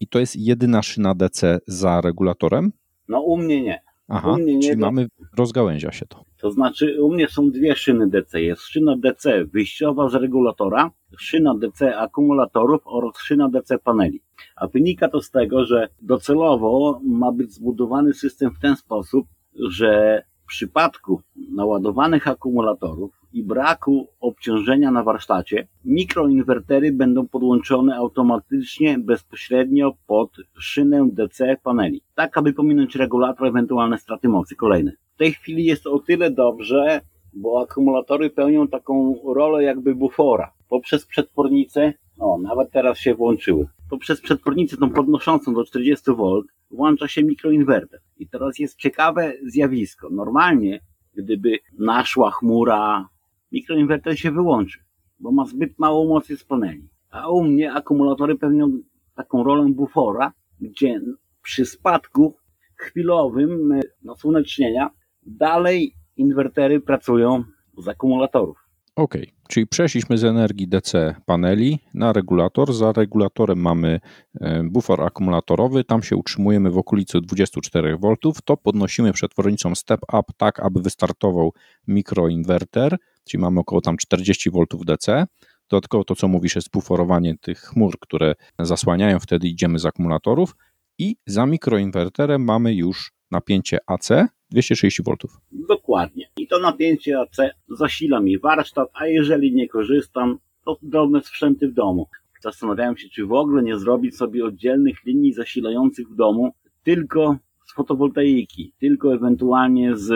[0.00, 2.72] i to jest jedyna szyna DC za regulatorem?
[3.08, 3.82] No u mnie nie.
[4.08, 5.06] Aha, nie, czyli mamy,
[5.38, 6.24] rozgałęzia się to.
[6.36, 8.42] To znaczy, u mnie są dwie szyny DC.
[8.42, 14.20] Jest szyna DC wyjściowa z regulatora, szyna DC akumulatorów oraz szyna DC paneli.
[14.56, 20.22] A wynika to z tego, że docelowo ma być zbudowany system w ten sposób, że
[20.44, 21.20] w przypadku
[21.54, 31.56] naładowanych akumulatorów i braku obciążenia na warsztacie, mikroinwertery będą podłączone automatycznie bezpośrednio pod szynę DC
[31.62, 34.92] paneli, tak aby pominąć regulator ewentualne straty mocy kolejne.
[35.14, 37.00] W tej chwili jest o tyle dobrze,
[37.32, 40.52] bo akumulatory pełnią taką rolę jakby bufora.
[40.72, 47.08] Poprzez przetwornicę, o, nawet teraz się włączyły, poprzez przetwornicę tą podnoszącą do 40 V włącza
[47.08, 48.00] się mikroinwerter.
[48.18, 50.08] I teraz jest ciekawe zjawisko.
[50.10, 50.80] Normalnie,
[51.14, 53.08] gdyby naszła chmura,
[53.52, 54.78] mikroinwerter się wyłączy,
[55.20, 56.88] bo ma zbyt małą moc z paneli.
[57.10, 58.78] A u mnie akumulatory pełnią
[59.14, 61.00] taką rolę bufora, gdzie
[61.42, 62.36] przy spadku
[62.76, 64.90] chwilowym nasłonecznienia
[65.22, 67.44] dalej inwertery pracują
[67.78, 68.61] z akumulatorów.
[68.96, 69.14] OK,
[69.48, 72.74] czyli przeszliśmy z energii DC paneli na regulator.
[72.74, 74.00] Za regulatorem mamy
[74.40, 78.14] e, bufor akumulatorowy, tam się utrzymujemy w okolicy 24 V.
[78.44, 81.52] To podnosimy przetwornicą step up tak, aby wystartował
[81.88, 85.26] mikroinwerter, czyli mamy około tam 40 V DC.
[85.68, 90.56] Dodatkowo to, co mówisz, jest buforowanie tych chmur, które zasłaniają, wtedy idziemy z akumulatorów
[90.98, 94.08] i za mikroinwerterem mamy już napięcie AC
[94.50, 95.14] 230 V.
[95.52, 96.28] Dokładnie.
[96.36, 97.36] I to napięcie AC
[97.68, 102.08] zasila mi warsztat, a jeżeli nie korzystam, to drobne sprzęty w domu.
[102.42, 107.74] Zastanawiałem się, czy w ogóle nie zrobić sobie oddzielnych linii zasilających w domu, tylko z
[107.74, 110.10] fotowoltaiki, tylko ewentualnie z,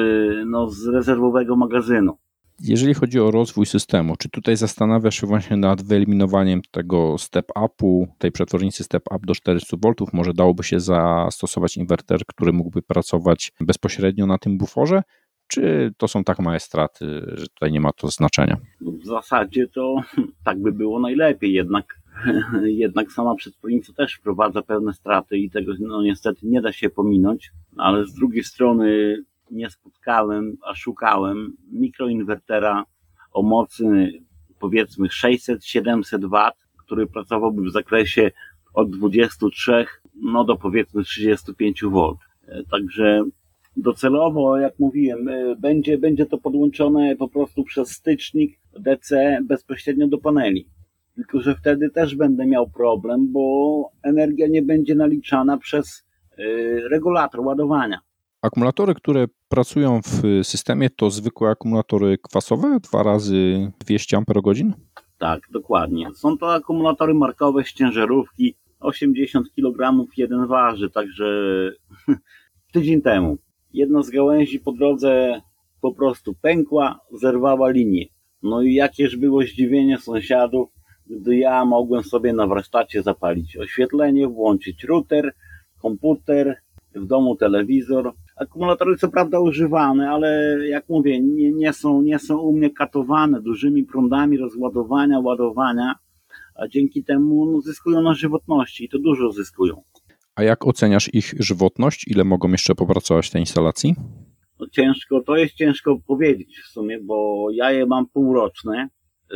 [0.47, 2.17] no, z rezerwowego magazynu.
[2.61, 8.33] Jeżeli chodzi o rozwój systemu, czy tutaj zastanawiasz się właśnie nad wyeliminowaniem tego step-upu, tej
[8.33, 9.93] przetwornicy step-up do 400 V?
[10.13, 15.03] Może dałoby się zastosować inwerter, który mógłby pracować bezpośrednio na tym buforze?
[15.49, 18.57] Czy to są tak małe straty, że tutaj nie ma to znaczenia?
[18.81, 19.97] W zasadzie to
[20.45, 22.01] tak by było najlepiej, jednak,
[22.65, 27.51] jednak sama przetwornica też wprowadza pewne straty i tego no, niestety nie da się pominąć,
[27.77, 29.17] ale z drugiej strony
[29.51, 32.85] nie spotkałem, a szukałem mikroinwertera
[33.33, 34.13] o mocy
[34.61, 38.31] powiedzmy 600-700 W, który pracowałby w zakresie
[38.75, 39.87] od 23
[40.23, 42.13] no do powiedzmy 35 V.
[42.71, 43.23] Także
[43.77, 50.19] docelowo, jak mówiłem, e, będzie, będzie to podłączone po prostu przez stycznik DC bezpośrednio do
[50.19, 50.69] paneli.
[51.15, 56.07] Tylko, że wtedy też będę miał problem, bo energia nie będzie naliczana przez
[56.39, 56.43] e,
[56.89, 58.01] regulator ładowania.
[58.47, 64.75] Akumulatory, które pracują w systemie, to zwykłe akumulatory kwasowe, dwa razy 200 Ah?
[65.19, 66.15] Tak, dokładnie.
[66.15, 68.55] Są to akumulatory markowe z ciężarówki.
[68.81, 71.25] 80 kg jeden waży, także
[72.73, 73.39] tydzień temu
[73.73, 75.41] jedna z gałęzi po drodze
[75.81, 78.07] po prostu pękła, zerwała linię.
[78.43, 80.69] No i jakież było zdziwienie sąsiadów,
[81.07, 85.33] gdy ja mogłem sobie na warsztacie zapalić oświetlenie, włączyć router,
[85.83, 86.57] komputer,
[86.95, 92.39] w domu telewizor, Akumulatory co prawda używane, ale jak mówię, nie, nie, są, nie są
[92.39, 95.95] u mnie katowane dużymi prądami rozładowania, ładowania,
[96.55, 99.83] a dzięki temu no, zyskują na żywotności i to dużo zyskują.
[100.35, 102.09] A jak oceniasz ich żywotność?
[102.09, 103.95] Ile mogą jeszcze popracować w tej instalacji?
[104.61, 108.89] No ciężko, to jest ciężko powiedzieć w sumie, bo ja je mam półroczne,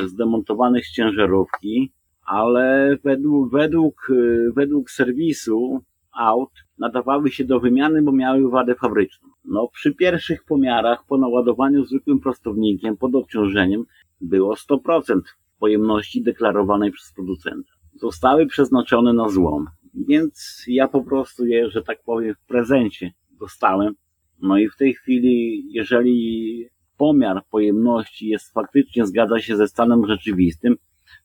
[0.07, 1.93] zdemontowane z ciężarówki,
[2.27, 4.09] ale według, według,
[4.57, 5.81] według serwisu
[6.13, 9.29] aut nadawały się do wymiany, bo miały wadę fabryczną.
[9.45, 13.85] No, przy pierwszych pomiarach po naładowaniu zwykłym prostownikiem pod obciążeniem
[14.21, 15.21] było 100%
[15.59, 17.73] pojemności deklarowanej przez producenta.
[17.95, 23.95] Zostały przeznaczone na złom, więc ja po prostu je, że tak powiem, w prezencie dostałem.
[24.43, 30.77] No i w tej chwili, jeżeli pomiar pojemności jest faktycznie zgadza się ze stanem rzeczywistym,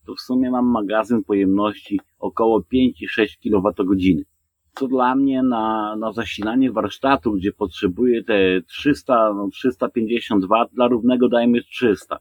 [0.05, 4.25] to w sumie mam magazyn pojemności około 5,6 kWh
[4.75, 10.87] co dla mnie na, na zasilanie warsztatu, gdzie potrzebuję te 300, no 350 W, dla
[10.87, 12.19] równego dajmy 300.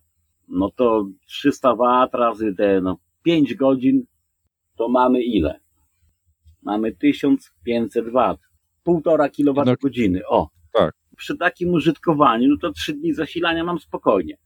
[0.48, 4.04] No to 300 W razy te no 5 godzin,
[4.76, 5.60] to mamy ile?
[6.62, 8.36] Mamy 1500 W.
[8.82, 10.22] Półtora kWh.
[10.28, 10.48] O.
[10.72, 10.94] Tak.
[11.16, 14.36] Przy takim użytkowaniu, no to 3 dni zasilania mam spokojnie.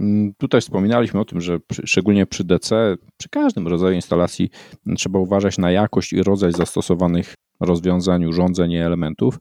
[0.00, 4.50] Mm, tutaj wspominaliśmy o tym, że przy, szczególnie przy DC, przy każdym rodzaju instalacji
[4.96, 9.38] trzeba uważać na jakość i rodzaj zastosowanych rozwiązań, urządzeń i elementów,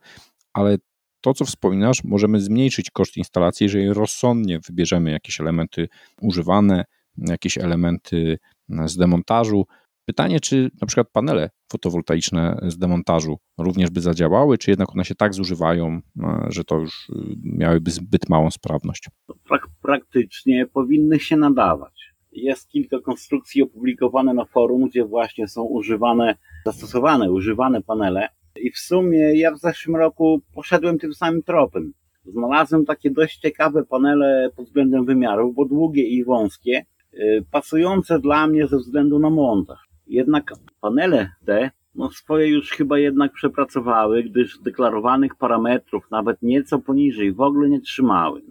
[0.53, 0.77] ale
[1.21, 5.87] to, co wspominasz, możemy zmniejszyć koszt instalacji, jeżeli rozsądnie wybierzemy jakieś elementy
[6.21, 6.85] używane,
[7.17, 8.37] jakieś elementy
[8.85, 9.65] z demontażu.
[10.05, 15.15] Pytanie, czy na przykład panele fotowoltaiczne z demontażu również by zadziałały, czy jednak one się
[15.15, 16.01] tak zużywają,
[16.47, 19.09] że to już y, miałyby zbyt małą sprawność?
[19.43, 22.00] Prak praktycznie powinny się nadawać.
[22.31, 28.27] Jest kilka konstrukcji opublikowane na forum, gdzie właśnie są używane, zastosowane, używane panele.
[28.55, 31.93] I w sumie ja w zeszłym roku poszedłem tym samym tropem.
[32.25, 38.47] Znalazłem takie dość ciekawe panele pod względem wymiarów, bo długie i wąskie, y, pasujące dla
[38.47, 39.79] mnie ze względu na montaż.
[40.07, 47.33] Jednak panele te no swoje już chyba jednak przepracowały, gdyż deklarowanych parametrów nawet nieco poniżej
[47.33, 48.41] w ogóle nie trzymały.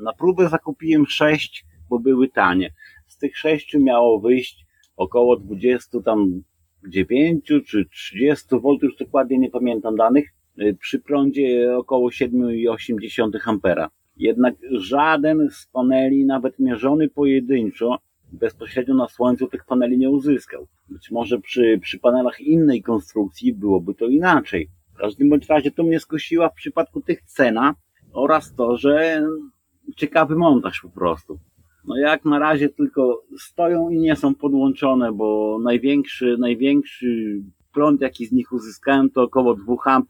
[0.00, 2.72] Na próbę zakupiłem sześć, bo były tanie.
[3.22, 6.42] Tych sześciu miało wyjść około 20 tam
[6.88, 10.24] 9 czy 30 V, już dokładnie nie pamiętam danych,
[10.60, 13.90] y, przy prądzie około 7,8 ampera.
[14.16, 17.98] Jednak żaden z paneli, nawet mierzony pojedynczo,
[18.32, 20.66] bezpośrednio na słońcu tych paneli nie uzyskał.
[20.88, 24.68] Być może przy, przy panelach innej konstrukcji byłoby to inaczej.
[24.94, 27.74] W każdym bądź razie to mnie skosiła w przypadku tych cena
[28.12, 29.22] oraz to, że
[29.96, 31.38] ciekawy montaż po prostu.
[31.84, 37.40] No jak na razie tylko stoją i nie są podłączone, bo największy, największy
[37.72, 40.00] prąd jaki z nich uzyskałem to około 2 A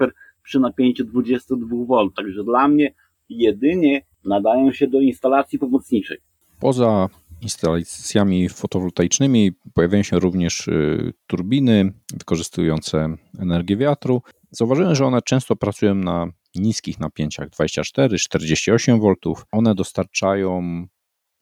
[0.42, 2.08] przy napięciu 22 V.
[2.16, 2.94] Także dla mnie
[3.28, 6.18] jedynie nadają się do instalacji pomocniczej.
[6.60, 7.08] Poza
[7.42, 14.22] instalacjami fotowoltaicznymi pojawiają się również y, turbiny wykorzystujące energię wiatru.
[14.50, 19.32] Zauważyłem, że one często pracują na niskich napięciach 24-48 V.
[19.52, 20.62] One dostarczają,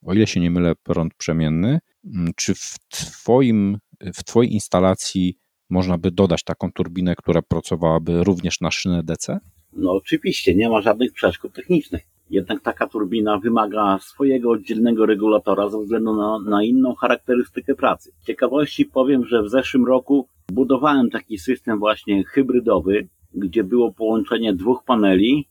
[0.06, 1.78] o ile się nie mylę, prąd przemienny.
[2.04, 5.38] Mm, czy w, twoim, w Twojej instalacji
[5.70, 9.38] można by dodać taką turbinę, która pracowałaby również na szynę DC?
[9.72, 12.02] No oczywiście, nie ma żadnych przeszkód technicznych.
[12.30, 18.12] Jednak taka turbina wymaga swojego oddzielnego regulatora ze względu na, na inną charakterystykę pracy.
[18.20, 24.54] Z ciekawości powiem, że w zeszłym roku budowałem taki system właśnie hybrydowy, gdzie było połączenie
[24.54, 25.48] dwóch paneli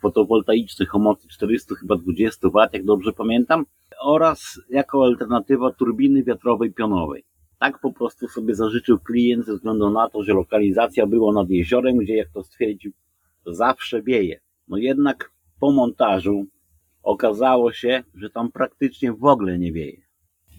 [0.00, 3.64] fotowoltaicznych o mocy 400 chyba 20 W, jak dobrze pamiętam,
[4.02, 7.24] oraz jako alternatywa turbiny wiatrowej pionowej.
[7.58, 11.96] Tak po prostu sobie zażyczył klient ze względu na to, że lokalizacja była nad jeziorem,
[11.96, 12.92] gdzie jak to stwierdził,
[13.46, 14.40] zawsze wieje.
[14.68, 15.30] No jednak
[15.60, 16.46] po montażu
[17.02, 20.06] okazało się, że tam praktycznie w ogóle nie wieje.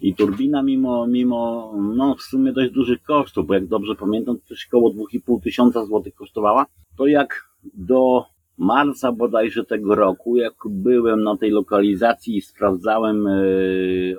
[0.00, 4.66] I turbina mimo, mimo no w sumie dość dużych kosztów, bo jak dobrze pamiętam, coś
[4.66, 8.24] około 2,5 tysiąca złotych kosztowała, to jak do
[8.58, 14.16] marca bodajże tego roku, jak byłem na tej lokalizacji i sprawdzałem yy,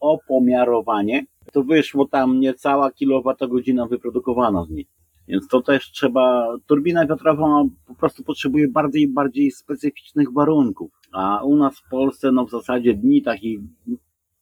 [0.00, 4.86] opomiarowanie, to wyszło tam niecała kilowatogodzina wyprodukowana z niej.
[5.28, 10.90] Więc to też trzeba, turbina wiatrowa po prostu potrzebuje bardziej bardziej specyficznych warunków.
[11.12, 13.60] A u nas w Polsce, no w zasadzie dni takich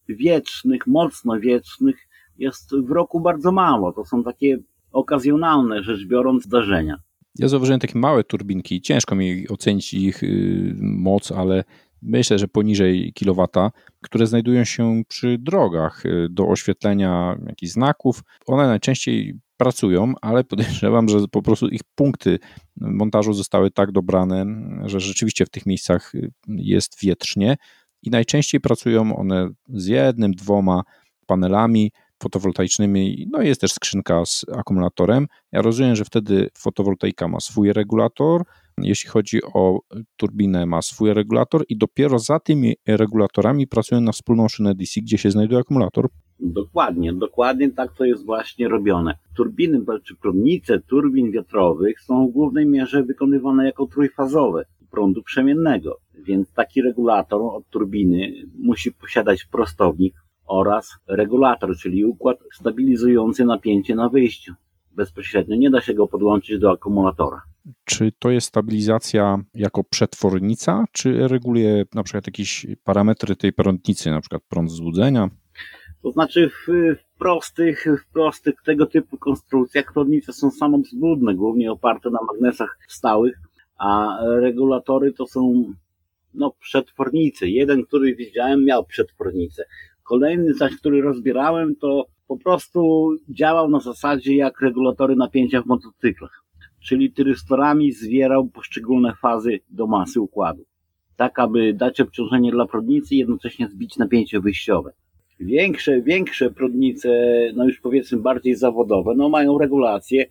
[0.09, 1.97] wiecznych, mocno wiecznych
[2.39, 3.93] jest w roku bardzo mało.
[3.93, 4.59] To są takie
[4.93, 6.97] okazjonalne, rzecz biorąc, zdarzenia.
[7.39, 8.81] Ja zauważyłem takie małe turbinki.
[8.81, 11.65] Ciężko mi ocenić ich y, moc, ale
[12.03, 13.71] myślę, że poniżej kilowata,
[14.03, 18.23] które znajdują się przy drogach y, do oświetlenia jakichś znaków.
[18.47, 22.39] One najczęściej pracują, ale podejrzewam, że po prostu ich punkty
[22.77, 24.47] montażu zostały tak dobrane,
[24.85, 26.13] że rzeczywiście w tych miejscach
[26.49, 27.57] jest wietrznie
[28.03, 30.83] i najczęściej pracują one z jednym, dwoma
[31.27, 35.27] panelami fotowoltaicznymi, no jest też skrzynka z akumulatorem.
[35.53, 38.43] Ja rozumiem, że wtedy fotowoltaika ma swój regulator,
[38.83, 39.79] jeśli chodzi o
[40.17, 45.19] turbinę ma swój regulator i dopiero za tymi regulatorami pracują na wspólną szynę DC, gdzie
[45.19, 46.09] się znajduje akumulator.
[46.41, 49.19] Dokładnie, dokładnie tak to jest właśnie robione.
[49.37, 56.53] Turbiny, czy prądnice turbin wiatrowych są w głównej mierze wykonywane jako trójfazowe prądu przemiennego, więc
[56.53, 60.15] taki regulator od turbiny musi posiadać prostownik
[60.49, 64.53] oraz regulator, czyli układ stabilizujący napięcie na wyjściu.
[64.93, 67.43] Bezpośrednio nie da się go podłączyć do akumulatora.
[67.85, 74.21] Czy to jest stabilizacja jako przetwornica, czy reguluje na przykład jakieś parametry tej prądnicy, na
[74.21, 75.29] przykład prąd złudzenia?
[76.03, 82.11] To znaczy w, w, prostych, w prostych tego typu konstrukcjach prądnice są samowzbudne, głównie oparte
[82.11, 83.39] na magnesach stałych,
[83.79, 85.73] a regulatory to są
[86.35, 87.49] no, przetwornice.
[87.49, 89.65] Jeden, który widziałem, miał przetwornicę.
[90.09, 96.45] Kolejny zaś, który rozbierałem, to po prostu działał na zasadzie jak regulatory napięcia w motocyklach.
[96.81, 100.65] Czyli tyrystorami zwierał poszczególne fazy do masy układu.
[101.17, 104.93] Tak, aby dać obciążenie dla prądnicy i jednocześnie zbić napięcie wyjściowe.
[105.41, 107.09] Większe, większe prądnice,
[107.55, 110.27] no już powiedzmy bardziej zawodowe, no mają regulacje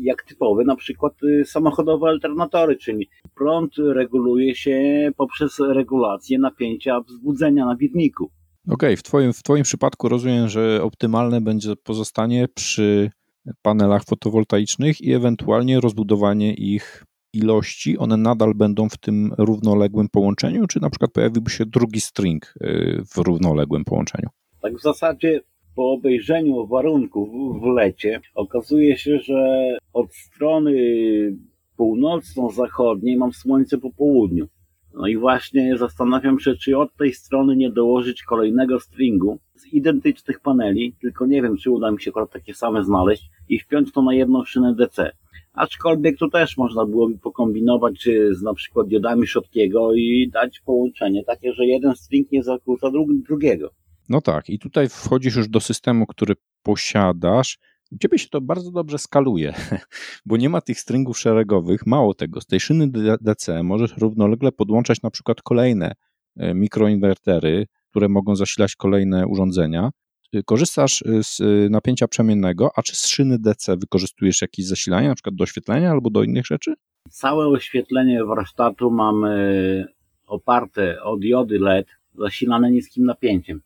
[0.00, 7.66] jak typowe, na przykład y, samochodowe alternatory, czyli prąd reguluje się poprzez regulację napięcia wzbudzenia
[7.66, 8.30] na wirniku.
[8.66, 13.10] Okej, okay, w, twoim, w Twoim przypadku rozumiem, że optymalne będzie pozostanie przy
[13.62, 20.80] panelach fotowoltaicznych i ewentualnie rozbudowanie ich ilości, one nadal będą w tym równoległym połączeniu, czy
[20.80, 24.28] na przykład pojawiłby się drugi string y, w równoległym połączeniu?
[24.62, 25.40] Tak w zasadzie
[25.74, 27.28] po obejrzeniu warunków
[27.62, 30.72] w lecie okazuje się, że od strony
[31.76, 34.46] północno-zachodniej mam słońce po południu.
[34.94, 40.40] No i właśnie zastanawiam się, czy od tej strony nie dołożyć kolejnego stringu z identycznych
[40.40, 44.02] paneli, tylko nie wiem, czy uda mi się akurat takie same znaleźć i wpiąć to
[44.02, 45.10] na jedną szynę DC.
[45.52, 51.52] Aczkolwiek tu też można byłoby pokombinować z na przykład diodami Schotkiego i dać połączenie takie,
[51.52, 52.90] że jeden string nie zakłóca
[53.28, 53.70] drugiego.
[54.08, 57.58] No tak, i tutaj wchodzisz już do systemu, który posiadasz,
[57.92, 59.54] u ciebie się to bardzo dobrze skaluje,
[60.26, 61.86] bo nie ma tych stringów szeregowych.
[61.86, 62.88] Mało tego, z tej szyny
[63.20, 65.92] DC możesz równolegle podłączać na przykład kolejne
[66.36, 69.90] e, mikroinwertery, które mogą zasilać kolejne urządzenia.
[70.34, 75.14] Y, korzystasz y, z napięcia przemiennego, a czy z szyny DC wykorzystujesz jakieś zasilanie, na
[75.14, 76.74] przykład do oświetlenia albo do innych rzeczy?
[77.10, 79.86] Całe oświetlenie warsztatu mamy
[80.26, 83.60] oparte o diody LED zasilane niskim napięciem.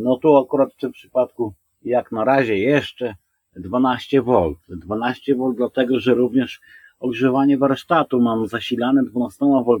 [0.00, 1.54] No tu akurat w tym przypadku
[1.84, 3.14] jak na razie jeszcze
[3.56, 4.54] 12 V.
[4.68, 6.60] 12 V dlatego, że również
[7.00, 9.78] ogrzewanie warsztatu mam zasilane 12 V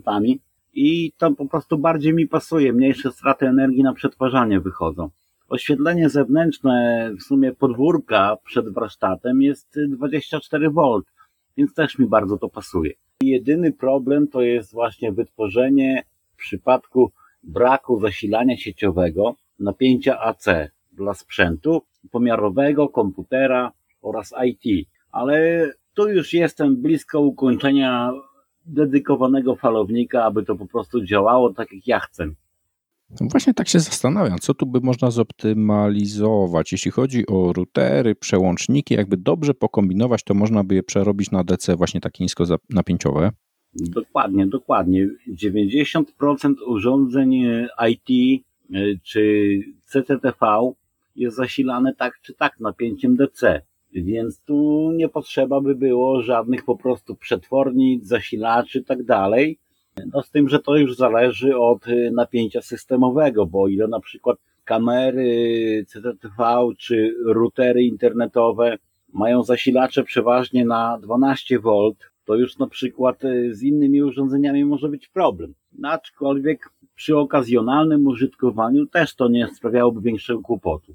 [0.74, 5.10] i to po prostu bardziej mi pasuje, mniejsze straty energii na przetwarzanie wychodzą.
[5.48, 11.00] Oświetlenie zewnętrzne, w sumie podwórka przed warsztatem jest 24 V,
[11.56, 12.92] więc też mi bardzo to pasuje.
[13.22, 20.44] Jedyny problem to jest właśnie wytworzenie w przypadku braku zasilania sieciowego napięcia AC
[20.92, 23.72] dla sprzętu pomiarowego, komputera
[24.02, 24.88] oraz IT.
[25.12, 28.12] Ale tu już jestem blisko ukończenia
[28.66, 32.26] dedykowanego falownika, aby to po prostu działało tak jak ja chcę.
[33.20, 36.72] No właśnie tak się zastanawiam, co tu by można zoptymalizować.
[36.72, 41.76] Jeśli chodzi o routery, przełączniki, jakby dobrze pokombinować, to można by je przerobić na DC
[41.76, 43.30] właśnie takie niskonapięciowe.
[43.74, 45.08] Dokładnie, dokładnie.
[45.28, 46.02] 90%
[46.66, 47.44] urządzeń
[47.88, 48.42] IT
[49.02, 49.50] czy
[49.84, 50.72] CCTV
[51.16, 53.62] jest zasilane tak czy tak napięciem DC.
[53.94, 59.58] Więc tu nie potrzeba by było żadnych po prostu przetwornic, zasilaczy i tak dalej.
[60.12, 64.38] No z tym, że to już zależy od y, napięcia systemowego, bo ile na przykład
[64.64, 68.78] kamery CCTV czy routery internetowe
[69.12, 71.70] mają zasilacze przeważnie na 12 V,
[72.24, 75.54] to już na przykład y, z innymi urządzeniami może być problem.
[75.82, 80.94] Aczkolwiek przy okazjonalnym użytkowaniu też to nie sprawiałoby większego kłopotu.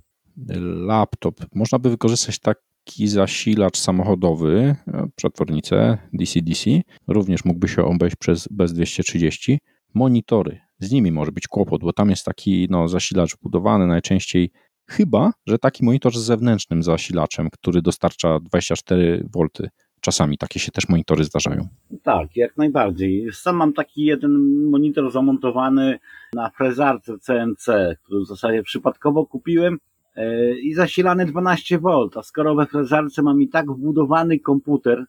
[0.62, 1.36] Laptop.
[1.56, 6.82] Można by wykorzystać taki zasilacz samochodowy, e, przetwornicę DC-DC.
[7.08, 9.60] Również mógłby się obejść przez bez 230.
[9.94, 10.60] Monitory.
[10.80, 14.52] Z nimi może być kłopot, bo tam jest taki no, zasilacz wbudowany najczęściej
[14.90, 19.68] Chyba, że taki monitor z zewnętrznym zasilaczem, który dostarcza 24 V
[20.02, 21.68] Czasami takie się też monitory zdarzają.
[22.04, 23.28] Tak, jak najbardziej.
[23.34, 24.32] Sam mam taki jeden
[24.70, 26.00] monitor zamontowany
[26.34, 27.66] na frezarce CNC,
[28.04, 29.78] który w zasadzie przypadkowo kupiłem
[30.18, 35.06] e, i zasilany 12V, a skoro we frezarce mam i tak wbudowany komputer,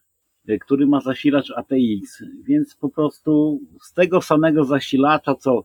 [0.49, 5.63] e, który ma zasilacz ATX, więc po prostu z tego samego zasilacza, co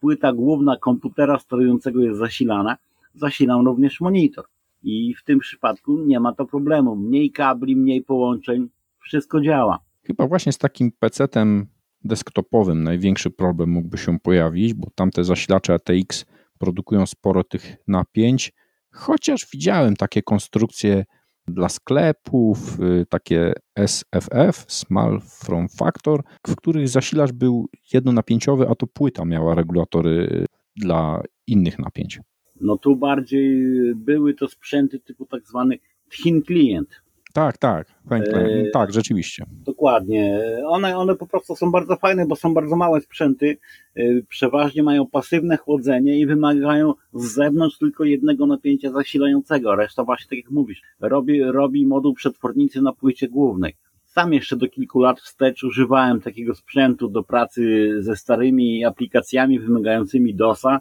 [0.00, 2.76] płyta główna komputera sterującego jest zasilana,
[3.14, 4.44] zasilam również monitor.
[4.82, 6.96] I w tym przypadku nie ma to problemu.
[6.96, 8.68] Mniej kabli, mniej połączeń,
[8.98, 9.78] wszystko działa.
[10.02, 11.66] Chyba właśnie z takim PC-tem
[12.04, 16.26] desktopowym największy problem mógłby się pojawić, bo tamte zasilacze ATX
[16.58, 18.52] produkują sporo tych napięć,
[18.90, 21.04] chociaż widziałem takie konstrukcje
[21.48, 28.86] dla sklepów, y, takie SFF, Small Form Factor, w których zasilacz był jednonapięciowy, a to
[28.86, 30.44] płyta miała regulatory
[30.76, 32.20] dla innych napięć.
[32.60, 33.64] No tu bardziej
[33.94, 35.78] były to sprzęty typu tak zwany
[36.10, 37.02] thin client.
[37.32, 39.44] Tak, tak, e, tak, rzeczywiście.
[39.66, 40.40] Dokładnie.
[40.66, 43.56] One, one po prostu są bardzo fajne, bo są bardzo małe sprzęty.
[43.96, 49.76] E, przeważnie mają pasywne chłodzenie i wymagają z zewnątrz tylko jednego napięcia zasilającego.
[49.76, 53.74] Reszta właśnie, tak jak mówisz, robi, robi moduł przetwornicy na płycie głównej.
[54.04, 60.34] Sam jeszcze do kilku lat wstecz używałem takiego sprzętu do pracy ze starymi aplikacjami wymagającymi
[60.34, 60.80] DOSa,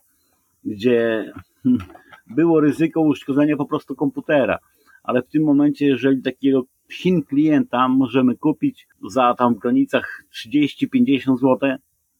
[0.65, 1.31] gdzie
[2.27, 4.59] było ryzyko uszkodzenia po prostu komputera.
[5.08, 11.38] Ale w tym momencie, jeżeli takiego Chin klienta możemy kupić za tam w granicach 30-50
[11.38, 11.58] zł,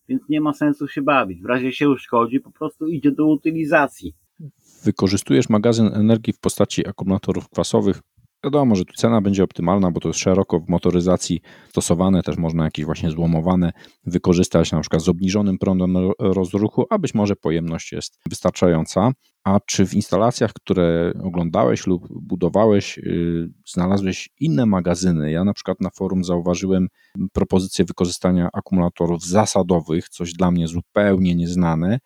[0.08, 1.42] więc nie ma sensu się bawić.
[1.42, 4.14] W razie się uszkodzi, po prostu idzie do utylizacji.
[4.84, 8.02] Wykorzystujesz magazyn energii w postaci akumulatorów kwasowych
[8.44, 12.64] Wiadomo, że tu cena będzie optymalna, bo to jest szeroko w motoryzacji stosowane, też można
[12.64, 13.72] jakieś właśnie złomowane
[14.06, 19.12] wykorzystać, na przykład z obniżonym prądem rozruchu, a być może pojemność jest wystarczająca.
[19.44, 25.32] A czy w instalacjach, które oglądałeś lub budowałeś, yy, znalazłeś inne magazyny?
[25.32, 26.88] Ja na przykład na forum zauważyłem
[27.34, 32.00] propozycję wykorzystania akumulatorów zasadowych, coś dla mnie zupełnie nieznane.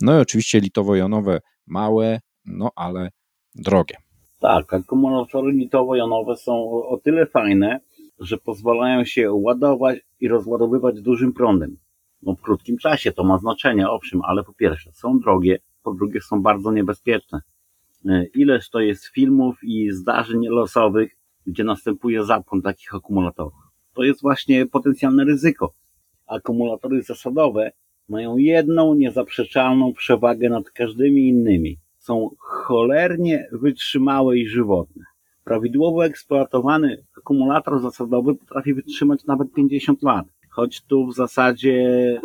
[0.00, 3.10] No i oczywiście litowo-jonowe, małe, no ale
[3.54, 4.07] drogie.
[4.40, 7.80] Tak, akumulatory litowo-jonowe są o tyle fajne,
[8.20, 11.76] że pozwalają się ładować i rozładowywać dużym prądem.
[12.22, 16.20] No w krótkim czasie to ma znaczenie, owszem, ale po pierwsze są drogie, po drugie
[16.20, 17.40] są bardzo niebezpieczne.
[18.06, 21.16] E, ileż to jest filmów i zdarzeń losowych,
[21.46, 23.68] gdzie następuje zapłon takich akumulatorów.
[23.94, 25.72] To jest właśnie potencjalne ryzyko.
[26.26, 27.72] Akumulatory zasadowe
[28.08, 31.78] mają jedną niezaprzeczalną przewagę nad każdymi innymi.
[32.08, 35.04] Są cholernie wytrzymałe i żywotne.
[35.44, 42.20] Prawidłowo eksploatowany akumulator zasadowy potrafi wytrzymać nawet 50 lat, choć tu w zasadzie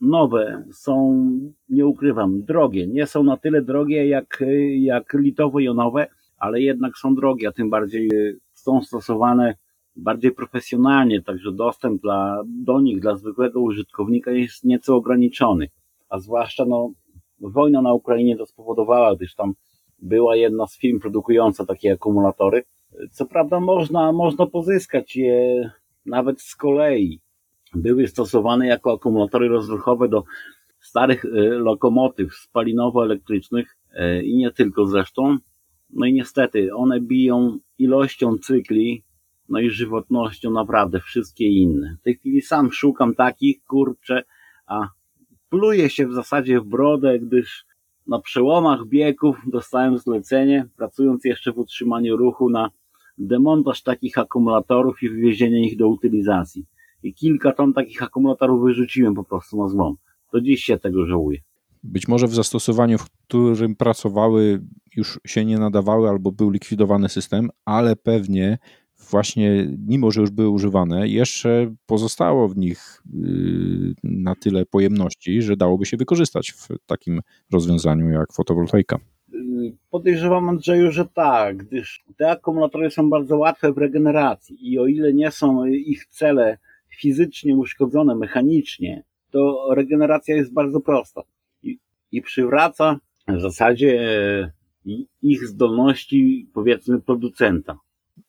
[0.00, 1.24] nowe są,
[1.68, 2.86] nie ukrywam, drogie.
[2.86, 4.44] Nie są na tyle drogie jak,
[4.78, 6.06] jak litowo-jonowe,
[6.38, 8.10] ale jednak są drogie, a tym bardziej
[8.54, 9.54] są stosowane
[9.96, 15.68] bardziej profesjonalnie, także dostęp dla, do nich dla zwykłego użytkownika jest nieco ograniczony.
[16.08, 16.92] A zwłaszcza no,
[17.40, 19.54] wojna na Ukrainie to spowodowała, gdyż tam
[20.02, 22.64] była jedna z firm produkująca takie akumulatory.
[23.12, 25.70] Co prawda można, można pozyskać je
[26.06, 27.20] nawet z kolei.
[27.74, 30.24] Były stosowane jako akumulatory rozruchowe do
[30.80, 35.36] starych e, lokomotyw spalinowo-elektrycznych e, i nie tylko zresztą.
[35.90, 39.04] No i niestety one biją ilością cykli,
[39.48, 41.96] no i żywotnością naprawdę wszystkie inne.
[42.00, 44.22] W tej chwili sam szukam takich, kurczę,
[44.66, 44.88] a
[45.50, 47.66] pluję się w zasadzie w brodę, gdyż
[48.06, 52.70] na przełomach biegów dostałem zlecenie, pracując jeszcze w utrzymaniu ruchu na
[53.18, 56.66] demontaż takich akumulatorów i wywiezienie ich do utylizacji.
[57.02, 59.96] I kilka ton takich akumulatorów wyrzuciłem po prostu na złom.
[60.32, 61.38] Do dziś się tego żałuję.
[61.82, 64.60] Być może w zastosowaniu, w którym pracowały,
[64.96, 68.58] już się nie nadawały albo był likwidowany system, ale pewnie
[69.10, 75.56] właśnie, mimo że już były używane, jeszcze pozostało w nich yy, na tyle pojemności, że
[75.56, 77.20] dałoby się wykorzystać w takim
[77.52, 78.98] rozwiązaniu jak fotowoltaika.
[79.90, 85.12] Podejrzewam, Andrzeju, że tak, gdyż te akumulatory są bardzo łatwe w regeneracji i o ile
[85.12, 91.22] nie są ich cele fizycznie uszkodzone mechanicznie, to regeneracja jest bardzo prosta
[91.62, 91.78] i,
[92.12, 94.00] i przywraca w zasadzie
[95.22, 97.78] ich zdolności, powiedzmy, producenta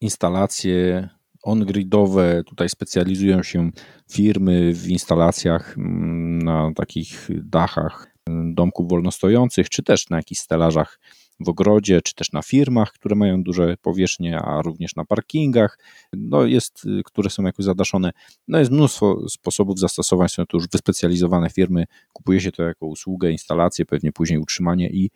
[0.01, 1.09] instalacje
[1.43, 3.69] on-gridowe, tutaj specjalizują się
[4.11, 10.99] firmy w instalacjach mm, na takich dachach mm, domków wolnostojących, czy też na jakichś stelażach
[11.39, 15.79] w ogrodzie, czy też na firmach, które mają duże powierzchnie, a również na parkingach,
[16.13, 18.11] no jest, które są jakoś zadaszone.
[18.47, 23.31] No jest mnóstwo sposobów zastosowań, są to już wyspecjalizowane firmy, kupuje się to jako usługę,
[23.31, 25.09] instalację, pewnie później utrzymanie i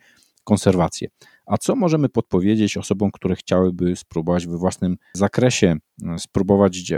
[0.44, 1.08] konserwację.
[1.46, 6.92] A co możemy podpowiedzieć osobom, które chciałyby spróbować we własnym zakresie, e, spróbować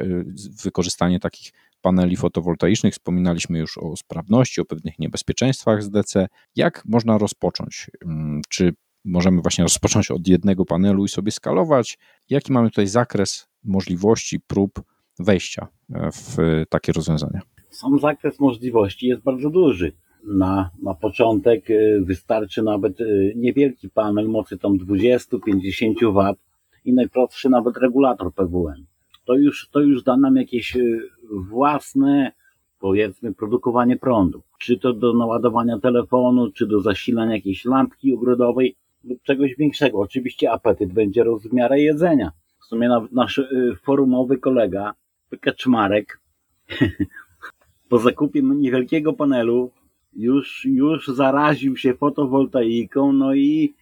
[0.64, 2.92] wykorzystanie takich paneli fotowoltaicznych?
[2.92, 6.26] Wspominaliśmy już o sprawności, o pewnych niebezpieczeństwach z DC.
[6.56, 7.90] Jak można rozpocząć?
[8.04, 8.74] Mm, czy
[9.04, 11.98] możemy właśnie rozpocząć od jednego panelu i sobie skalować?
[12.30, 14.82] Jaki mamy tutaj zakres możliwości, prób
[15.18, 16.36] wejścia e, w
[16.68, 17.40] takie rozwiązania?
[17.70, 19.92] Sam zakres możliwości jest bardzo duży
[20.26, 26.36] na, na początek y, wystarczy nawet y, niewielki panel mocy tam 20-50 W
[26.84, 28.86] i najprostszy nawet regulator PWM.
[29.24, 31.00] To już, to już da nam jakieś y,
[31.48, 32.32] własne,
[32.80, 34.42] powiedzmy, produkowanie prądu.
[34.58, 39.98] Czy to do naładowania telefonu, czy do zasilania jakiejś lampki ogrodowej lub czegoś większego.
[39.98, 42.32] Oczywiście apetyt będzie rozmiarem jedzenia.
[42.60, 43.40] W sumie nasz
[43.82, 44.94] forumowy kolega,
[45.40, 46.20] Kaczmarek,
[47.88, 49.70] po zakupie niewielkiego panelu
[50.16, 53.74] już, już zaraził się fotowoltaiką, no i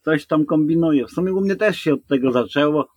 [0.00, 1.06] coś tam kombinuje.
[1.06, 2.88] W sumie u mnie też się od tego zaczęło,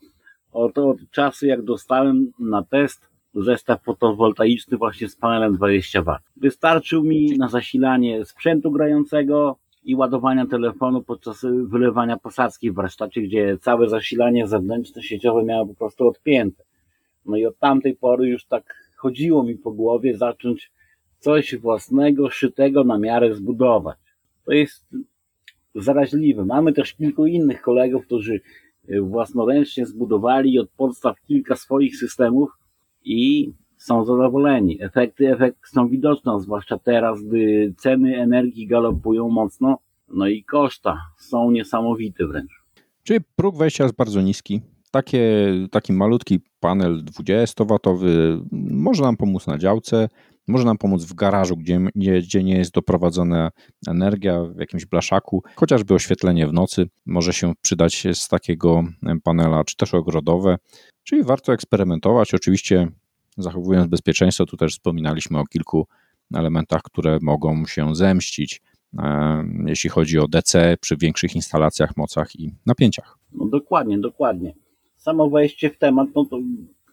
[0.52, 6.18] od, od czasu jak dostałem na test zestaw fotowoltaiczny właśnie z panelem 20 W.
[6.38, 13.58] Wystarczył mi na zasilanie sprzętu grającego i ładowania telefonu podczas wylewania posadzki w warsztacie, gdzie
[13.58, 16.64] całe zasilanie zewnętrzne sieciowe miało po prostu odpięte.
[17.26, 18.64] No i od tamtej pory już tak
[18.96, 20.72] chodziło mi po głowie zacząć
[21.26, 23.98] coś własnego, szytego na miarę zbudować.
[24.46, 24.88] To jest
[25.76, 26.46] zaraźliwe.
[26.46, 28.42] Mamy też kilku innych kolegów, którzy
[28.88, 32.50] e, własnoręcznie zbudowali od podstaw kilka swoich systemów
[33.06, 34.84] i są zadowoleni.
[34.84, 41.52] Efekty efekt są widoczne, zwłaszcza teraz, gdy ceny energii galopują mocno, no i koszta są
[41.52, 42.52] niesamowite wręcz.
[43.04, 44.62] Czyli próg wejścia jest bardzo niski.
[44.92, 48.40] Takie, taki malutki panel 20W
[48.72, 50.10] może nam pomóc na działce,
[50.48, 53.52] może nam pomóc w garażu, gdzie, gdzie, gdzie nie jest doprowadzona
[53.88, 58.84] energia, w jakimś blaszaku, chociażby oświetlenie w nocy może się przydać z takiego
[59.24, 60.58] panela, czy też ogrodowe.
[61.04, 62.34] Czyli warto eksperymentować.
[62.34, 62.88] Oczywiście
[63.38, 65.88] zachowując bezpieczeństwo, tu też wspominaliśmy o kilku
[66.34, 68.62] elementach, które mogą się zemścić,
[69.00, 73.18] e, jeśli chodzi o DC przy większych instalacjach, mocach i napięciach.
[73.32, 74.54] No dokładnie, dokładnie.
[74.96, 76.40] Samo wejście w temat, no to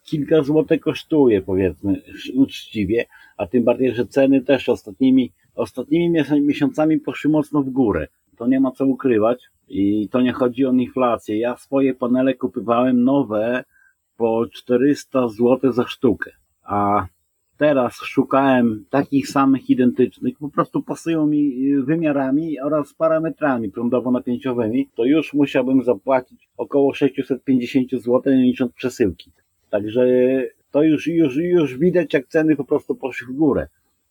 [0.02, 2.02] kilka złotych kosztuje, powiedzmy,
[2.34, 3.04] uczciwie,
[3.36, 8.08] a tym bardziej, że ceny też ostatnimi, ostatnimi miesiącami poszły mocno w górę.
[8.36, 9.48] to nie ma co ukrywać.
[9.68, 11.38] I to nie chodzi o inflację.
[11.38, 13.64] Ja swoje panele kupywałem nowe
[14.16, 16.30] po 400 zł za sztukę.
[16.62, 17.06] A
[17.56, 25.34] teraz szukałem takich samych identycznych, po prostu pasują mi wymiarami oraz parametrami prądowo-napięciowymi, to już
[25.34, 29.32] musiałbym zapłacić około 650 zł, licząc przesyłki.
[29.72, 30.06] Także
[30.70, 33.68] to już, już, już widać, jak ceny po prostu poszły w górę.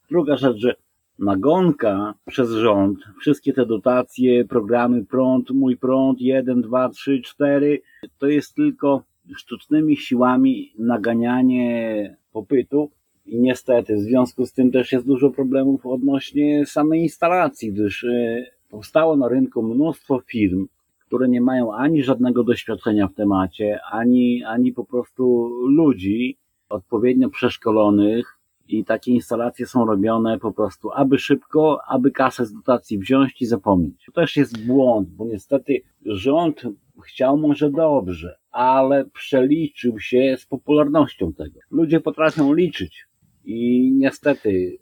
[0.10, 0.76] Druga rzecz, że
[1.20, 7.82] nagonka przez rząd, wszystkie te dotacje, programy prąd, mój prąd, 1, 2, 3, 4,
[8.18, 9.04] to jest tylko
[9.36, 12.92] sztucznymi siłami naganianie popytu
[13.26, 18.46] i niestety w związku z tym też jest dużo problemów odnośnie samej instalacji, gdyż e,
[18.70, 20.68] powstało na rynku mnóstwo firm,
[21.12, 26.38] które nie mają ani żadnego doświadczenia w temacie, ani, ani po prostu ludzi
[26.70, 32.98] odpowiednio przeszkolonych i takie instalacje są robione po prostu aby szybko, aby kasę z dotacji
[32.98, 34.06] wziąć i zapomnieć.
[34.06, 36.62] To też jest błąd, bo niestety rząd
[37.06, 41.60] chciał może dobrze, ale przeliczył się z popularnością tego.
[41.72, 43.06] Ludzie potrafią liczyć
[43.46, 44.78] i niestety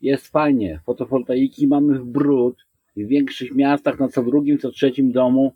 [0.00, 0.80] jest fajnie.
[0.86, 2.56] Fotowoltaiki mamy w brud
[2.96, 5.52] w większych miastach na co drugim, co trzecim domu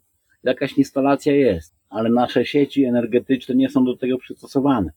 [0.50, 4.90] jakaś instalacja jest, ale nasze sieci energetyczne nie są do tego przystosowane.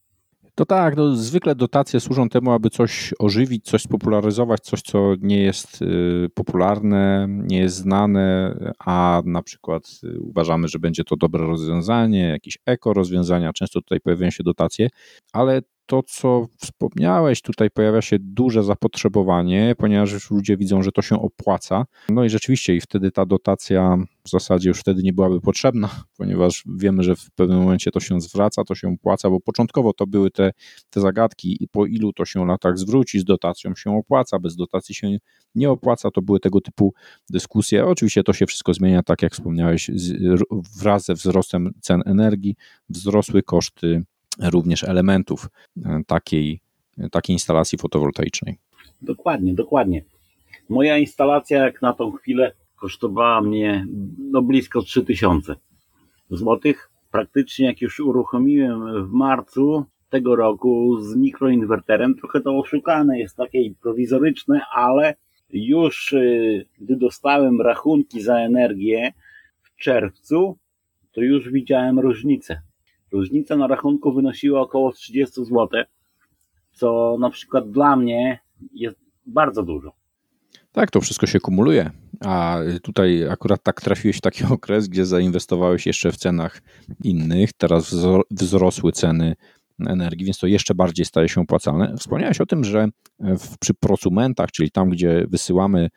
[0.56, 5.44] To tak, no, zwykle dotacje służą temu, aby coś ożywić, coś spopularyzować, coś, co nie
[5.44, 11.46] jest y, popularne, nie jest znane, a na przykład y, uważamy, że będzie to dobre
[11.46, 13.54] rozwiązanie, jakieś eko rozwiązania.
[13.54, 14.90] Często tutaj pojawiają się dotacje,
[15.34, 21.22] ale to, co wspomniałeś, tutaj pojawia się duże zapotrzebowanie, ponieważ ludzie widzą, że to się
[21.22, 21.86] opłaca.
[22.10, 26.64] No i rzeczywiście, i wtedy ta dotacja w zasadzie już wtedy nie byłaby potrzebna, ponieważ
[26.78, 30.32] wiemy, że w pewnym momencie to się zwraca, to się opłaca, bo początkowo to były
[30.32, 30.52] te,
[30.90, 34.96] te zagadki, i po ilu to się latach zwróci, z dotacją się opłaca, bez dotacji
[34.96, 35.18] się
[35.56, 36.94] nie opłaca, to były tego typu
[37.30, 37.86] dyskusje.
[37.86, 39.92] Oczywiście to się wszystko zmienia, tak jak wspomniałeś,
[40.80, 42.56] wraz ze wzrostem cen energii,
[42.90, 44.04] wzrosły koszty
[44.40, 45.48] również elementów
[45.86, 46.60] e, takiej,
[47.12, 48.58] takiej instalacji fotowoltaicznej.
[49.02, 50.04] Dokładnie, dokładnie.
[50.70, 53.86] Moja instalacja, jak na tą chwilę, kosztowała mnie
[54.18, 55.56] no, blisko 3000
[56.30, 56.92] złotych.
[57.12, 63.60] Praktycznie jak już uruchomiłem w marcu tego roku z mikroinwerterem, trochę to oszukane jest takie
[63.82, 65.16] prowizoryczne, ale
[65.50, 69.14] już y, gdy dostałem rachunki za energię
[69.62, 70.58] w czerwcu,
[71.12, 72.62] to już widziałem różnicę.
[73.12, 75.68] Różnica na rachunku wynosiła około 30 zł,
[76.72, 78.40] co na przykład dla mnie
[78.74, 79.92] jest bardzo dużo.
[80.72, 81.92] Tak, to wszystko się kumuluje.
[82.26, 86.62] A tutaj akurat tak trafiłeś w taki okres, gdzie zainwestowałeś jeszcze w cenach
[87.04, 87.96] innych, teraz
[88.32, 89.36] wzrosły ceny
[89.88, 91.96] energii, więc to jeszcze bardziej staje się opłacalne.
[91.98, 92.88] Wspomniałeś o tym, że
[93.20, 95.90] w, przy prosumentach, czyli tam, gdzie wysyłamy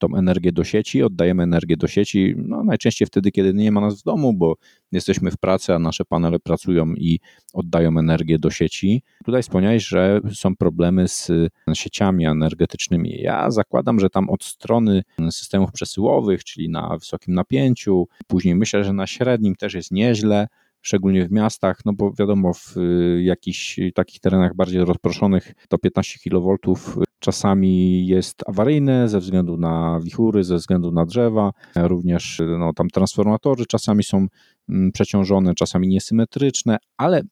[0.00, 4.00] tą energię do sieci, oddajemy energię do sieci, no najczęściej wtedy, kiedy nie ma nas
[4.00, 4.56] w domu, bo
[4.92, 7.20] jesteśmy w pracy, a nasze panele pracują i
[7.52, 9.02] oddają energię do sieci.
[9.24, 11.30] Tutaj wspomniałeś, że są problemy z
[11.74, 13.20] sieciami energetycznymi.
[13.20, 18.92] Ja zakładam, że tam od strony systemów przesyłowych, czyli na wysokim napięciu, później myślę, że
[18.92, 20.48] na średnim też jest nieźle,
[20.82, 26.18] szczególnie w miastach, no bo wiadomo, w y, jakichś takich terenach bardziej rozproszonych to 15
[26.30, 26.56] kV
[27.18, 33.66] czasami jest awaryjne ze względu na wichury, ze względu na drzewa, również no, tam transformatory
[33.66, 34.26] czasami są
[34.68, 37.22] mm, przeciążone, czasami niesymetryczne, ale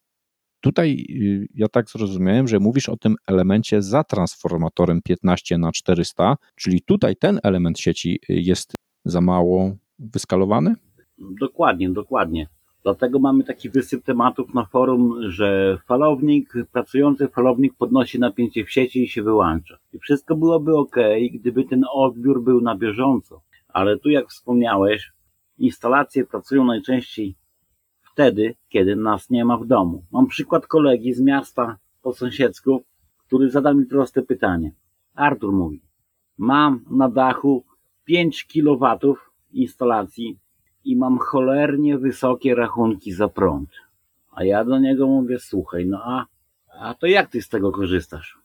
[0.60, 6.36] tutaj y, ja tak zrozumiałem, że mówisz o tym elemencie za transformatorem 15 na 400,
[6.54, 8.74] czyli tutaj ten element sieci jest
[9.04, 10.74] za mało wyskalowany?
[11.18, 12.46] Dokładnie, dokładnie.
[12.88, 19.02] Dlatego mamy taki wysyp tematów na forum, że falownik, pracujący falownik podnosi napięcie w sieci
[19.02, 19.78] i się wyłącza.
[19.92, 20.96] I wszystko byłoby ok,
[21.32, 23.42] gdyby ten odbiór był na bieżąco.
[23.68, 25.12] Ale tu, jak wspomniałeś,
[25.58, 27.36] instalacje pracują najczęściej
[28.12, 30.04] wtedy, kiedy nas nie ma w domu.
[30.12, 32.84] Mam przykład kolegi z miasta po sąsiedzku,
[33.26, 34.72] który zada mi proste pytanie.
[35.14, 35.82] Artur mówi,
[36.38, 37.64] mam na dachu
[38.04, 39.14] 5 kW
[39.52, 40.38] instalacji
[40.88, 43.70] i mam cholernie wysokie rachunki za prąd.
[44.32, 46.26] A ja do niego mówię, słuchaj, no a,
[46.80, 48.38] a to jak ty z tego korzystasz?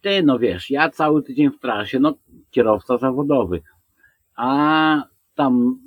[0.00, 2.14] Ty, no wiesz, ja cały tydzień w trasie, no
[2.50, 3.62] kierowca zawodowy,
[4.36, 5.02] a
[5.34, 5.78] tam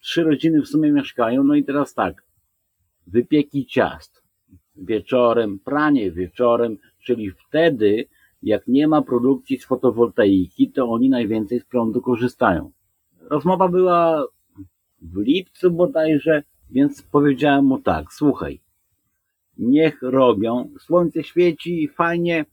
[0.00, 2.24] trzy rodziny w sumie mieszkają, no i teraz tak,
[3.06, 4.22] wypieki ciast
[4.76, 8.04] wieczorem, pranie wieczorem, czyli wtedy,
[8.42, 12.70] jak nie ma produkcji z fotowoltaiki, to oni najwięcej z prądu korzystają.
[13.20, 14.24] Rozmowa była
[15.02, 18.60] w lipcu bodajże, więc powiedziałem mu tak, słuchaj,
[19.58, 22.44] niech robią, słońce świeci, fajnie,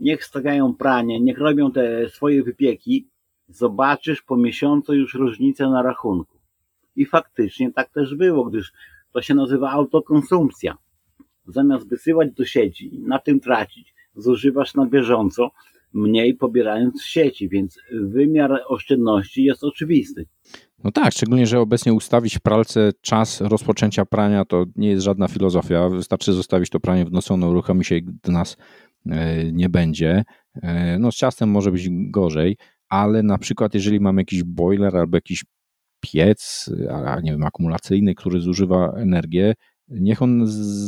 [0.00, 3.08] niech stawiają pranie, niech robią te swoje wypieki,
[3.48, 6.38] zobaczysz po miesiącu już różnicę na rachunku.
[6.96, 8.72] I faktycznie tak też było, gdyż
[9.12, 10.78] to się nazywa autokonsumpcja.
[11.46, 15.50] Zamiast wysyłać do sieci, na tym tracić, zużywasz na bieżąco,
[15.92, 20.26] mniej pobierając z sieci, więc wymiar oszczędności jest oczywisty.
[20.84, 25.28] No tak, szczególnie, że obecnie ustawić w pralce czas rozpoczęcia prania to nie jest żadna
[25.28, 25.88] filozofia.
[25.88, 28.56] Wystarczy zostawić to pranie w nocy, ono uruchomi się, gdy nas
[29.06, 30.24] e, nie będzie.
[30.62, 32.56] E, no z ciastem może być gorzej,
[32.88, 35.44] ale na przykład jeżeli mamy jakiś boiler albo jakiś
[36.00, 39.54] piec, a nie wiem, akumulacyjny, który zużywa energię,
[39.88, 40.42] niech on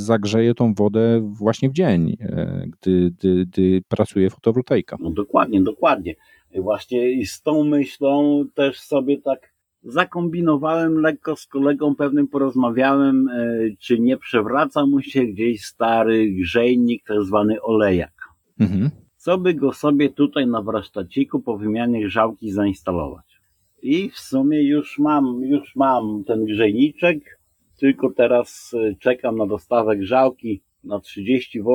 [0.05, 4.97] zagrzeje tą wodę właśnie w dzień, e, gdy, gdy, gdy pracuje fotowoltaika.
[5.01, 6.15] No dokładnie, dokładnie.
[6.55, 9.54] Właśnie z tą myślą też sobie tak
[9.85, 17.05] zakombinowałem lekko z kolegą pewnym, porozmawiałem, e, czy nie przewraca mu się gdzieś stary grzejnik,
[17.07, 18.13] tak zwany olejak.
[18.61, 18.91] Mhm.
[19.17, 23.41] Co by go sobie tutaj na warsztaciku po wymianie grzałki zainstalować.
[23.83, 27.41] I w sumie już mam, już mam ten grzejniczek,
[27.79, 31.69] tylko teraz e, czekam na dostawę grzałki na 30 V.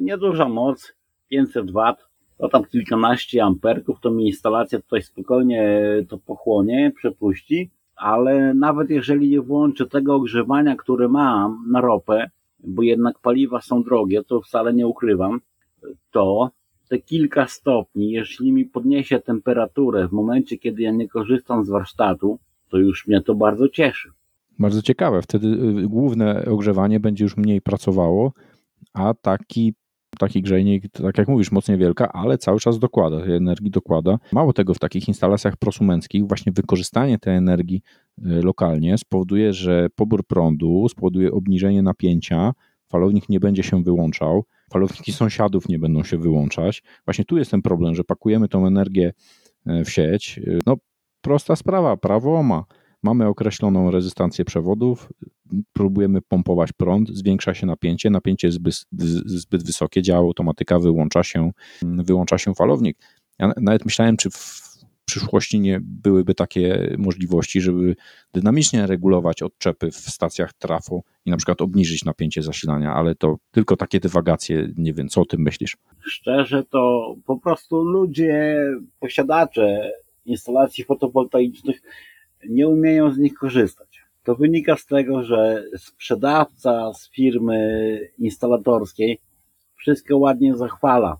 [0.00, 0.92] Nieduża moc,
[1.28, 1.94] 500 W.
[2.38, 9.30] To tam kilkanaście amperków, to mi instalacja tutaj spokojnie to pochłonie, przepuści, ale nawet jeżeli
[9.30, 12.30] nie włączę tego ogrzewania, które mam na ropę,
[12.64, 15.40] bo jednak paliwa są drogie, to wcale nie ukrywam,
[16.10, 16.50] to
[16.88, 22.38] te kilka stopni, jeśli mi podniesie temperaturę w momencie, kiedy ja nie korzystam z warsztatu,
[22.68, 24.10] to już mnie to bardzo cieszy.
[24.58, 25.22] Bardzo ciekawe.
[25.22, 28.32] Wtedy y, główne ogrzewanie będzie już mniej pracowało,
[28.92, 29.74] a taki
[30.18, 34.18] taki grzejnik, tak jak mówisz, moc niewielka, ale cały czas dokłada, tej energii dokłada.
[34.32, 37.82] Mało tego, w takich instalacjach prosumenckich właśnie wykorzystanie tej energii
[38.18, 42.52] y, lokalnie spowoduje, że pobór prądu spowoduje obniżenie napięcia,
[42.88, 46.82] falownik nie będzie się wyłączał, falowniki sąsiadów nie będą się wyłączać.
[47.04, 49.12] Właśnie tu jest ten problem, że pakujemy tą energię
[49.66, 50.40] y, w sieć.
[50.66, 50.76] No,
[51.20, 52.64] prosta sprawa, prawo ma.
[53.02, 55.08] Mamy określoną rezystancję przewodów,
[55.72, 58.74] próbujemy pompować prąd, zwiększa się napięcie, napięcie jest zbyt,
[59.26, 61.50] zbyt wysokie, działa automatyka, wyłącza się,
[61.82, 62.98] wyłącza się falownik.
[63.38, 64.66] Ja nawet myślałem, czy w
[65.04, 67.96] przyszłości nie byłyby takie możliwości, żeby
[68.32, 73.76] dynamicznie regulować odczepy w stacjach trafo i na przykład obniżyć napięcie zasilania, ale to tylko
[73.76, 75.76] takie dywagacje, nie wiem, co o tym myślisz?
[76.00, 78.60] Szczerze to po prostu ludzie,
[79.00, 79.92] posiadacze
[80.24, 81.82] instalacji fotowoltaicznych
[82.48, 84.06] nie umieją z nich korzystać.
[84.24, 89.18] To wynika z tego, że sprzedawca z firmy instalatorskiej
[89.74, 91.16] wszystko ładnie zachwala.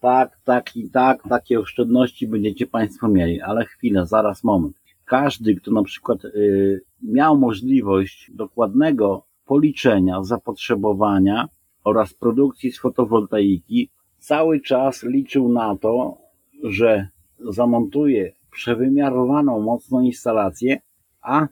[0.00, 4.76] Tak, tak i tak, takie oszczędności będziecie Państwo mieli, ale chwilę, zaraz moment.
[5.04, 11.48] Każdy, kto na przykład y, miał możliwość dokładnego policzenia zapotrzebowania
[11.84, 16.18] oraz produkcji z fotowoltaiki, cały czas liczył na to,
[16.62, 17.08] że
[17.48, 20.80] zamontuje przewymiarowaną mocno instalację,
[21.22, 21.46] a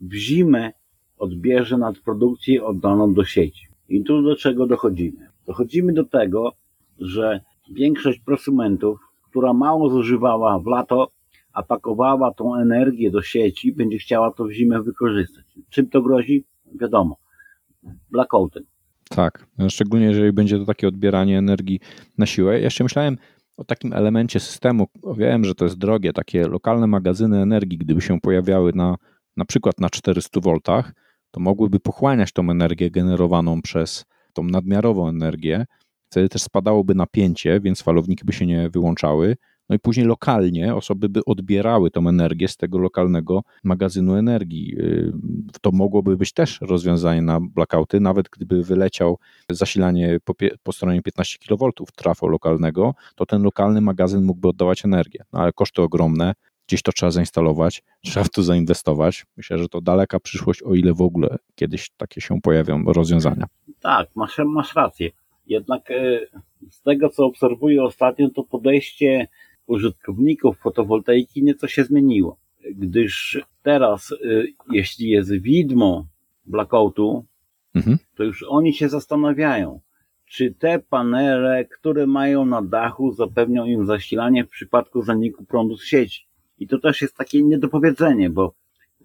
[0.00, 0.72] w zimę
[1.18, 3.68] odbierze nadprodukcję oddaną do sieci.
[3.88, 5.28] I tu do czego dochodzimy?
[5.46, 6.52] Dochodzimy do tego,
[6.98, 7.40] że
[7.70, 8.98] większość prosumentów,
[9.30, 11.10] która mało zużywała w lato,
[11.52, 15.44] a pakowała tą energię do sieci, będzie chciała to w zimę wykorzystać.
[15.70, 16.44] Czym to grozi?
[16.80, 17.16] Wiadomo.
[18.10, 18.64] Blackoutem.
[19.08, 21.80] Tak, szczególnie jeżeli będzie to takie odbieranie energii
[22.18, 22.52] na siłę.
[22.52, 23.16] Ja jeszcze myślałem,
[23.58, 24.86] o takim elemencie systemu.
[25.16, 28.96] Wiem, że to jest drogie, takie lokalne magazyny energii, gdyby się pojawiały na,
[29.36, 30.58] na przykład na 400 V,
[31.30, 35.66] to mogłyby pochłaniać tą energię generowaną przez tą nadmiarową energię.
[36.10, 39.36] Wtedy też spadałoby napięcie, więc falowniki by się nie wyłączały.
[39.68, 44.74] No i później lokalnie osoby by odbierały tą energię z tego lokalnego magazynu energii.
[44.78, 45.12] Y,
[45.60, 49.18] to mogłoby być też rozwiązanie na blackouty, nawet gdyby wyleciał
[49.50, 55.24] zasilanie po, po stronie 15 kV trafo lokalnego, to ten lokalny magazyn mógłby oddawać energię.
[55.32, 56.34] No ale koszty ogromne,
[56.66, 59.26] gdzieś to trzeba zainstalować, trzeba w to zainwestować.
[59.36, 63.46] Myślę, że to daleka przyszłość, o ile w ogóle kiedyś takie się pojawią rozwiązania.
[63.80, 65.10] Tak, masz, masz rację.
[65.46, 66.20] Jednak e,
[66.70, 69.28] z tego, co obserwuję ostatnio, to podejście
[69.68, 72.38] użytkowników fotowoltaiki nieco się zmieniło,
[72.74, 76.06] gdyż teraz, y, jeśli jest widmo
[76.46, 77.24] blackoutu,
[77.74, 77.98] mhm.
[78.14, 79.80] to już oni się zastanawiają,
[80.26, 85.84] czy te panele, które mają na dachu, zapewnią im zasilanie w przypadku zaniku prądu z
[85.84, 86.26] sieci.
[86.58, 88.54] I to też jest takie niedopowiedzenie, bo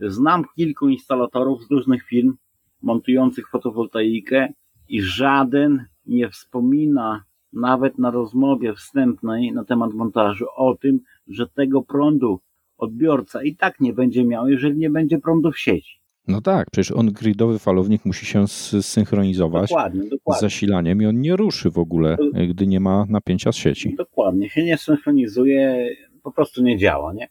[0.01, 2.33] znam kilku instalatorów z różnych firm
[2.81, 4.53] montujących fotowoltaikę
[4.89, 11.81] i żaden nie wspomina nawet na rozmowie wstępnej na temat montażu o tym, że tego
[11.81, 12.39] prądu
[12.77, 16.03] odbiorca i tak nie będzie miał, jeżeli nie będzie prądu w sieci.
[16.27, 20.39] No tak, przecież on gridowy falownik musi się zsynchronizować dokładnie, dokładnie.
[20.39, 22.17] z zasilaniem i on nie ruszy w ogóle,
[22.49, 23.95] gdy nie ma napięcia z sieci.
[23.95, 25.89] Dokładnie, się nie synchronizuje,
[26.23, 27.27] po prostu nie działa, nie?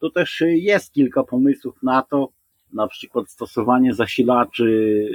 [0.00, 2.28] Tu też jest kilka pomysłów na to,
[2.72, 5.06] na przykład stosowanie zasilaczy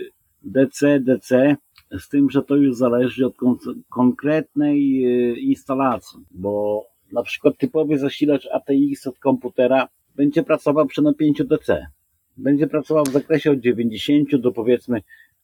[0.44, 1.56] DC, DC,
[2.00, 3.58] z tym, że to już zależy od kon
[3.90, 11.44] konkretnej e, instalacji, bo na przykład typowy zasilacz ATX od komputera będzie pracował przy napięciu
[11.44, 11.88] DC.
[12.38, 15.02] Będzie pracował w zakresie od 90 do powiedzmy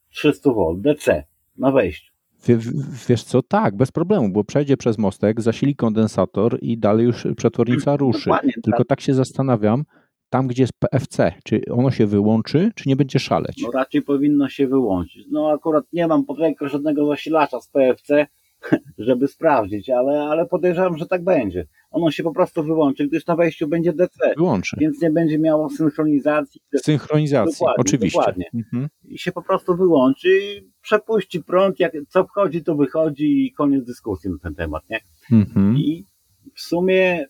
[0.10, 1.24] 300 V DC
[1.58, 2.14] na wejściu.
[3.10, 7.98] Wiesz co, tak, bez problemu, bo przejdzie przez mostek, zasili kondensator i dalej już przetwornica
[7.98, 8.26] ruszy.
[8.26, 8.88] Dokładnie, Tylko tak.
[8.88, 9.84] tak się zastanawiam,
[10.34, 13.62] tam gdzie jest PFC, czy ono się wyłączy, czy nie będzie szaleć?
[13.62, 15.26] No raczej powinno się wyłączyć.
[15.32, 18.28] No akurat nie mam pod ręką żadnego zasilacza z PFC,
[18.98, 21.68] żeby sprawdzić, ale, ale podejrzewam, że tak będzie.
[21.92, 24.34] Ono się po prostu wyłączy, gdyż na wejściu będzie DC.
[24.38, 24.78] Wyłączy.
[24.80, 26.62] Więc nie będzie miało synchronizacji.
[26.76, 28.20] Synchronizacji, dokładnie, oczywiście.
[28.20, 28.46] Dokładnie.
[28.54, 28.88] Mhm.
[29.04, 30.30] I się po prostu wyłączy,
[30.82, 35.00] przepuści prąd, jak co wchodzi, to wychodzi i koniec dyskusji na ten temat, nie?
[35.32, 35.78] Mhm.
[35.78, 36.06] I
[36.56, 37.26] w sumie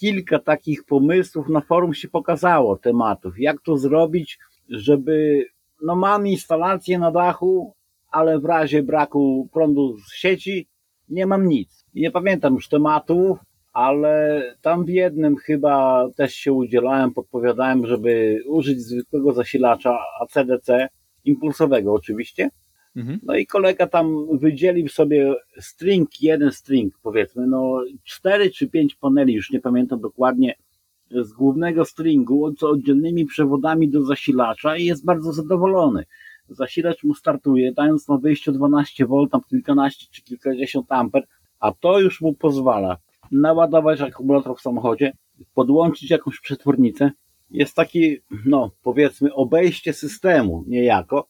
[0.00, 3.38] kilka takich pomysłów na forum się pokazało, tematów.
[3.38, 4.38] Jak to zrobić,
[4.68, 5.44] żeby,
[5.82, 7.74] no mam instalację na dachu,
[8.10, 10.68] ale w razie braku prądu z sieci
[11.08, 11.84] nie mam nic.
[11.94, 13.38] Nie pamiętam już tematów,
[13.72, 20.88] ale tam w jednym chyba też się udzielałem, podpowiadałem, żeby użyć zwykłego zasilacza ACDC,
[21.24, 22.50] impulsowego oczywiście.
[22.96, 23.18] Mhm.
[23.22, 29.34] No i kolega tam wydzielił sobie string, jeden string powiedzmy, no cztery czy pięć paneli,
[29.34, 30.54] już nie pamiętam dokładnie,
[31.10, 36.04] z głównego stringu, z oddzielnymi przewodami do zasilacza i jest bardzo zadowolony
[36.48, 41.26] zasilacz mu startuje, dając na wyjściu 12V, tam kilkanaście czy kilkadziesiąt amper,
[41.60, 42.96] a to już mu pozwala
[43.32, 45.12] naładować akumulator w samochodzie,
[45.54, 47.10] podłączyć jakąś przetwornicę.
[47.50, 48.16] Jest taki,
[48.46, 51.28] no powiedzmy, obejście systemu niejako.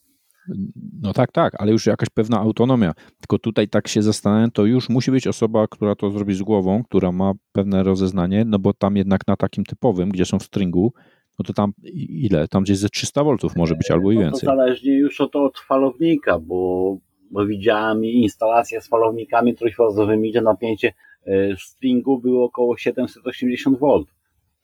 [1.02, 2.92] No tak, tak, ale już jakaś pewna autonomia.
[3.20, 6.84] Tylko tutaj tak się zastanawiam, to już musi być osoba, która to zrobi z głową,
[6.84, 10.92] która ma pewne rozeznanie, no bo tam jednak na takim typowym, gdzie są w stringu,
[11.38, 11.72] no to tam
[12.08, 12.48] ile?
[12.48, 14.40] Tam gdzieś ze 300 V może być albo i no więcej.
[14.40, 16.96] To zależnie już od, od falownika, bo,
[17.30, 20.92] bo widziałem instalację z falownikami trójfazowymi, gdzie napięcie
[21.26, 24.04] e, stringu było około 780 V.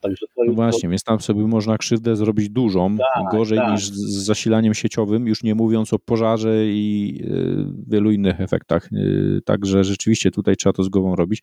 [0.05, 0.91] Także to no właśnie, to...
[0.91, 3.73] więc tam sobie można krzywdę zrobić dużą, tak, gorzej tak.
[3.73, 8.89] niż z zasilaniem sieciowym, już nie mówiąc o pożarze i e, wielu innych efektach.
[8.93, 11.43] E, także rzeczywiście tutaj trzeba to z głową robić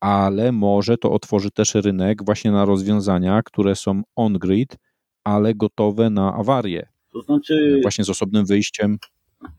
[0.00, 4.76] ale może to otworzy też rynek właśnie na rozwiązania, które są on-grid,
[5.24, 6.88] ale gotowe na awarię.
[7.12, 8.98] To znaczy, e, właśnie z osobnym wyjściem.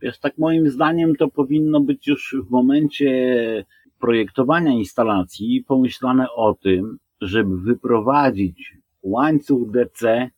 [0.02, 3.66] Wiesz, tak moim zdaniem to powinno być już w momencie
[4.00, 10.30] projektowania instalacji pomyślane o tym, żeby wyprowadzić łańcuch DC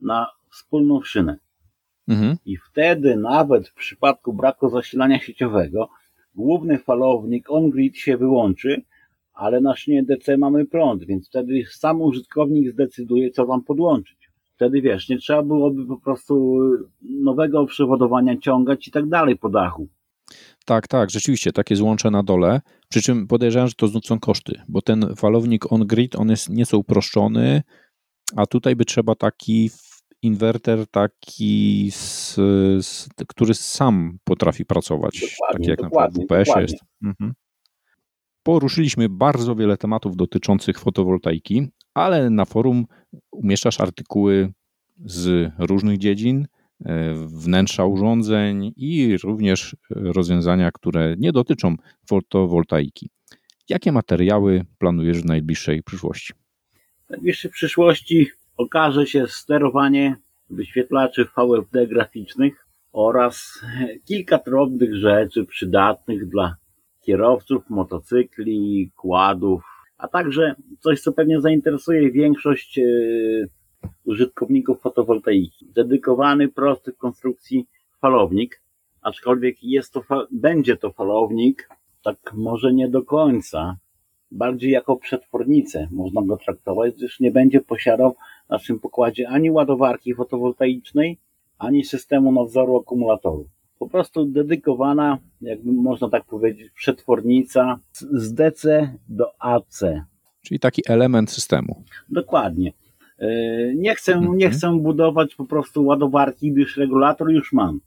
[0.00, 1.38] na wspólną szynę.
[2.08, 2.36] Mhm.
[2.44, 5.88] I wtedy nawet w przypadku braku zasilania sieciowego
[6.34, 8.82] główny falownik on-grid się wyłączy,
[9.34, 14.30] ale na szynie DC mamy prąd, więc wtedy sam użytkownik zdecyduje, co wam podłączyć.
[14.54, 16.60] Wtedy wiesz, nie trzeba byłoby po prostu
[17.02, 19.88] nowego przewodowania ciągać i tak dalej po dachu.
[20.70, 22.60] Tak, tak, rzeczywiście, takie złącze na dole.
[22.88, 27.62] Przy czym podejrzewam, że to są koszty, bo ten falownik on-grid, on jest nieco uproszczony,
[28.36, 29.70] a tutaj by trzeba taki
[30.22, 32.34] inwerter, taki, z,
[32.86, 35.20] z, który sam potrafi pracować.
[35.20, 36.84] Dokładnie, taki jak na przykład w UPS jest.
[37.04, 37.32] Mhm.
[38.42, 42.86] Poruszyliśmy bardzo wiele tematów dotyczących fotowoltaiki, ale na forum
[43.30, 44.52] umieszczasz artykuły
[45.04, 46.46] z różnych dziedzin,
[47.26, 51.76] wnętrza urządzeń i również rozwiązania, które nie dotyczą
[52.06, 53.10] fotowoltaiki.
[53.68, 56.32] Jakie materiały planujesz w najbliższej przyszłości?
[57.06, 60.16] W najbliższej przyszłości okaże się sterowanie
[60.50, 63.64] wyświetlaczy VFD graficznych oraz
[64.04, 66.56] kilka drobnych rzeczy przydatnych dla
[67.00, 69.62] kierowców, motocykli, kładów,
[69.98, 72.82] a także coś, co pewnie zainteresuje większość e,
[74.04, 75.66] użytkowników fotowoltaiki.
[75.74, 77.66] Dedykowany, prosty w konstrukcji
[78.00, 78.62] falownik,
[79.02, 81.68] aczkolwiek jest to, będzie to falownik,
[82.02, 83.76] tak może nie do końca,
[84.30, 88.16] bardziej jako przetwornicę można go traktować, gdyż nie będzie posiadał
[88.48, 91.18] na naszym pokładzie ani ładowarki fotowoltaicznej,
[91.58, 93.46] ani systemu nadzoru akumulatorów
[93.80, 99.82] po prostu dedykowana, jakby można tak powiedzieć, przetwornica z DC do AC.
[100.42, 101.84] Czyli taki element systemu.
[102.08, 102.72] Dokładnie.
[103.20, 103.26] E,
[103.74, 104.36] nie chcę, mhm.
[104.36, 107.80] nie chcę budować po prostu ładowarki, gdyż regulator już mam.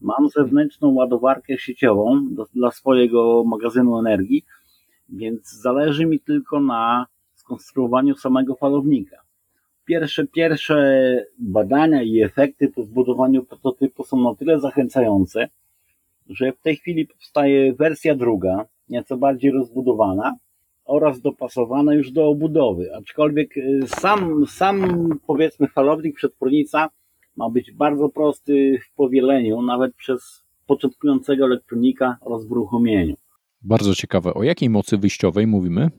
[0.00, 4.44] Mam zewnętrzną ładowarkę sieciową do, dla swojego magazynu energii,
[5.08, 9.28] więc zależy mi tylko na skonstruowaniu samego falownika
[9.88, 10.76] pierwsze, pierwsze
[11.38, 15.48] badania i efekty po zbudowaniu prototypu są na tyle zachęcające,
[16.28, 20.36] że w tej chwili powstaje wersja druga, nieco bardziej rozbudowana,
[20.88, 22.96] oraz dopasowane już do obudowy.
[22.96, 26.88] Aczkolwiek y, sam, sam powiedzmy falownik przetwornica
[27.36, 33.14] ma być bardzo prosty w powieleniu, nawet przez początkującego elektronika oraz w uruchomieniu.
[33.62, 34.34] Bardzo ciekawe.
[34.34, 35.90] O jakiej mocy wyjściowej mówimy?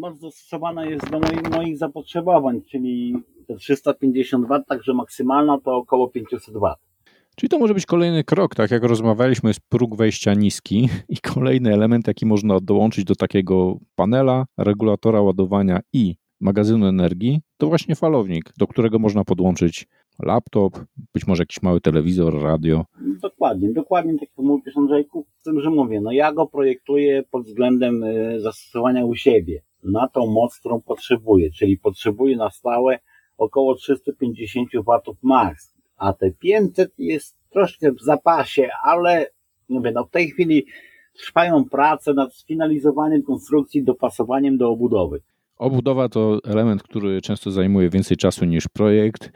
[0.00, 3.14] Moc dostosowana jest do moich, moich zapotrzebowań, czyli
[3.58, 6.74] 350 W, także maksymalna to około 500 W.
[7.40, 11.74] Czyli to może być kolejny krok, tak jak rozmawialiśmy, jest próg wejścia niski i kolejny
[11.74, 18.52] element, jaki można dołączyć do takiego panela, regulatora ładowania i magazynu energii, to właśnie falownik,
[18.58, 19.86] do którego można podłączyć
[20.22, 20.72] laptop,
[21.14, 22.84] być może jakiś mały telewizor, radio.
[23.22, 27.46] Dokładnie, dokładnie tak jak mówisz Andrzejku, z tym, że mówię, no ja go projektuję pod
[27.46, 32.98] względem e, zastosowania u siebie, na tą moc, którą potrzebuję, czyli potrzebuję na stałe
[33.38, 34.68] około 350
[35.06, 39.26] W max, a te 500 jest troszkę w zapasie, ale
[39.68, 40.66] mówię, no w tej chwili
[41.18, 45.20] trwają prace nad sfinalizowaniem konstrukcji, dopasowaniem do obudowy.
[45.58, 49.32] Obudowa to element, który często zajmuje więcej czasu niż projekt.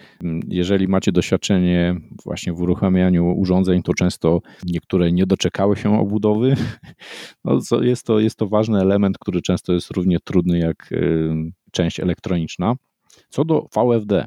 [0.49, 6.55] Jeżeli macie doświadczenie właśnie w uruchamianiu urządzeń, to często niektóre nie doczekały się obudowy.
[7.45, 11.35] No, jest, to, jest to ważny element, który często jest równie trudny jak y,
[11.73, 12.75] część elektroniczna.
[13.29, 14.25] Co do VFD,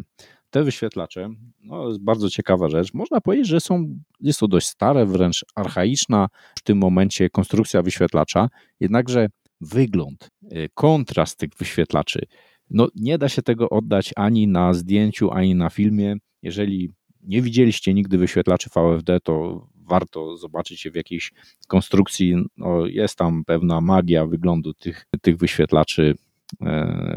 [0.58, 1.30] te wyświetlacze,
[1.64, 2.94] no, jest bardzo ciekawa rzecz.
[2.94, 6.28] Można powiedzieć, że są, jest to dość stare, wręcz archaiczna
[6.58, 8.50] w tym momencie konstrukcja wyświetlacza,
[8.80, 9.28] jednakże
[9.62, 12.20] wygląd, y, kontrast tych wyświetlaczy,
[12.70, 16.16] no nie da się tego oddać ani na zdjęciu, ani na filmie.
[16.42, 16.90] Jeżeli
[17.24, 21.32] nie widzieliście nigdy wyświetlaczy VFD, to warto zobaczyć je w jakiejś
[21.68, 22.36] konstrukcji.
[22.58, 26.16] No, jest tam pewna magia wyglądu tych, tych wyświetlaczy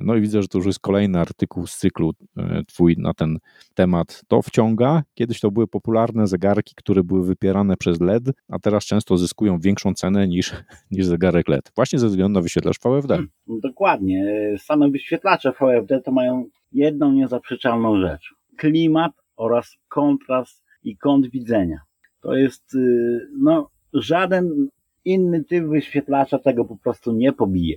[0.02, 3.38] no i widzę, że to już jest kolejny artykuł z cyklu e, twój na ten
[3.74, 4.22] temat.
[4.28, 5.02] To wciąga.
[5.14, 9.94] Kiedyś to były popularne zegarki, które były wypierane przez LED, a teraz często zyskują większą
[9.94, 10.54] cenę niż,
[10.90, 11.72] niż zegarek LED.
[11.76, 13.14] Właśnie ze względu na wyświetlacz VFD.
[13.14, 14.26] Hmm, dokładnie.
[14.58, 18.34] Same wyświetlacze VFD to mają jedną niezaprzeczalną rzecz.
[18.56, 21.80] Klimat oraz kontrast i kąt widzenia.
[22.20, 24.68] To jest, y, no, żaden
[25.04, 27.76] inny typ wyświetlacza tego po prostu nie pobije.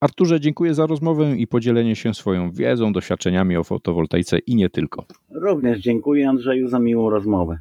[0.00, 5.04] Arturze, dziękuję za rozmowę i podzielenie się swoją wiedzą, doświadczeniami o fotowoltaice i nie tylko.
[5.30, 7.58] Również dziękuję Andrzeju za miłą rozmowę.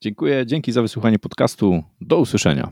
[0.00, 1.82] Dziękuję, dzięki za wysłuchanie podcastu.
[2.00, 2.70] Do usłyszenia.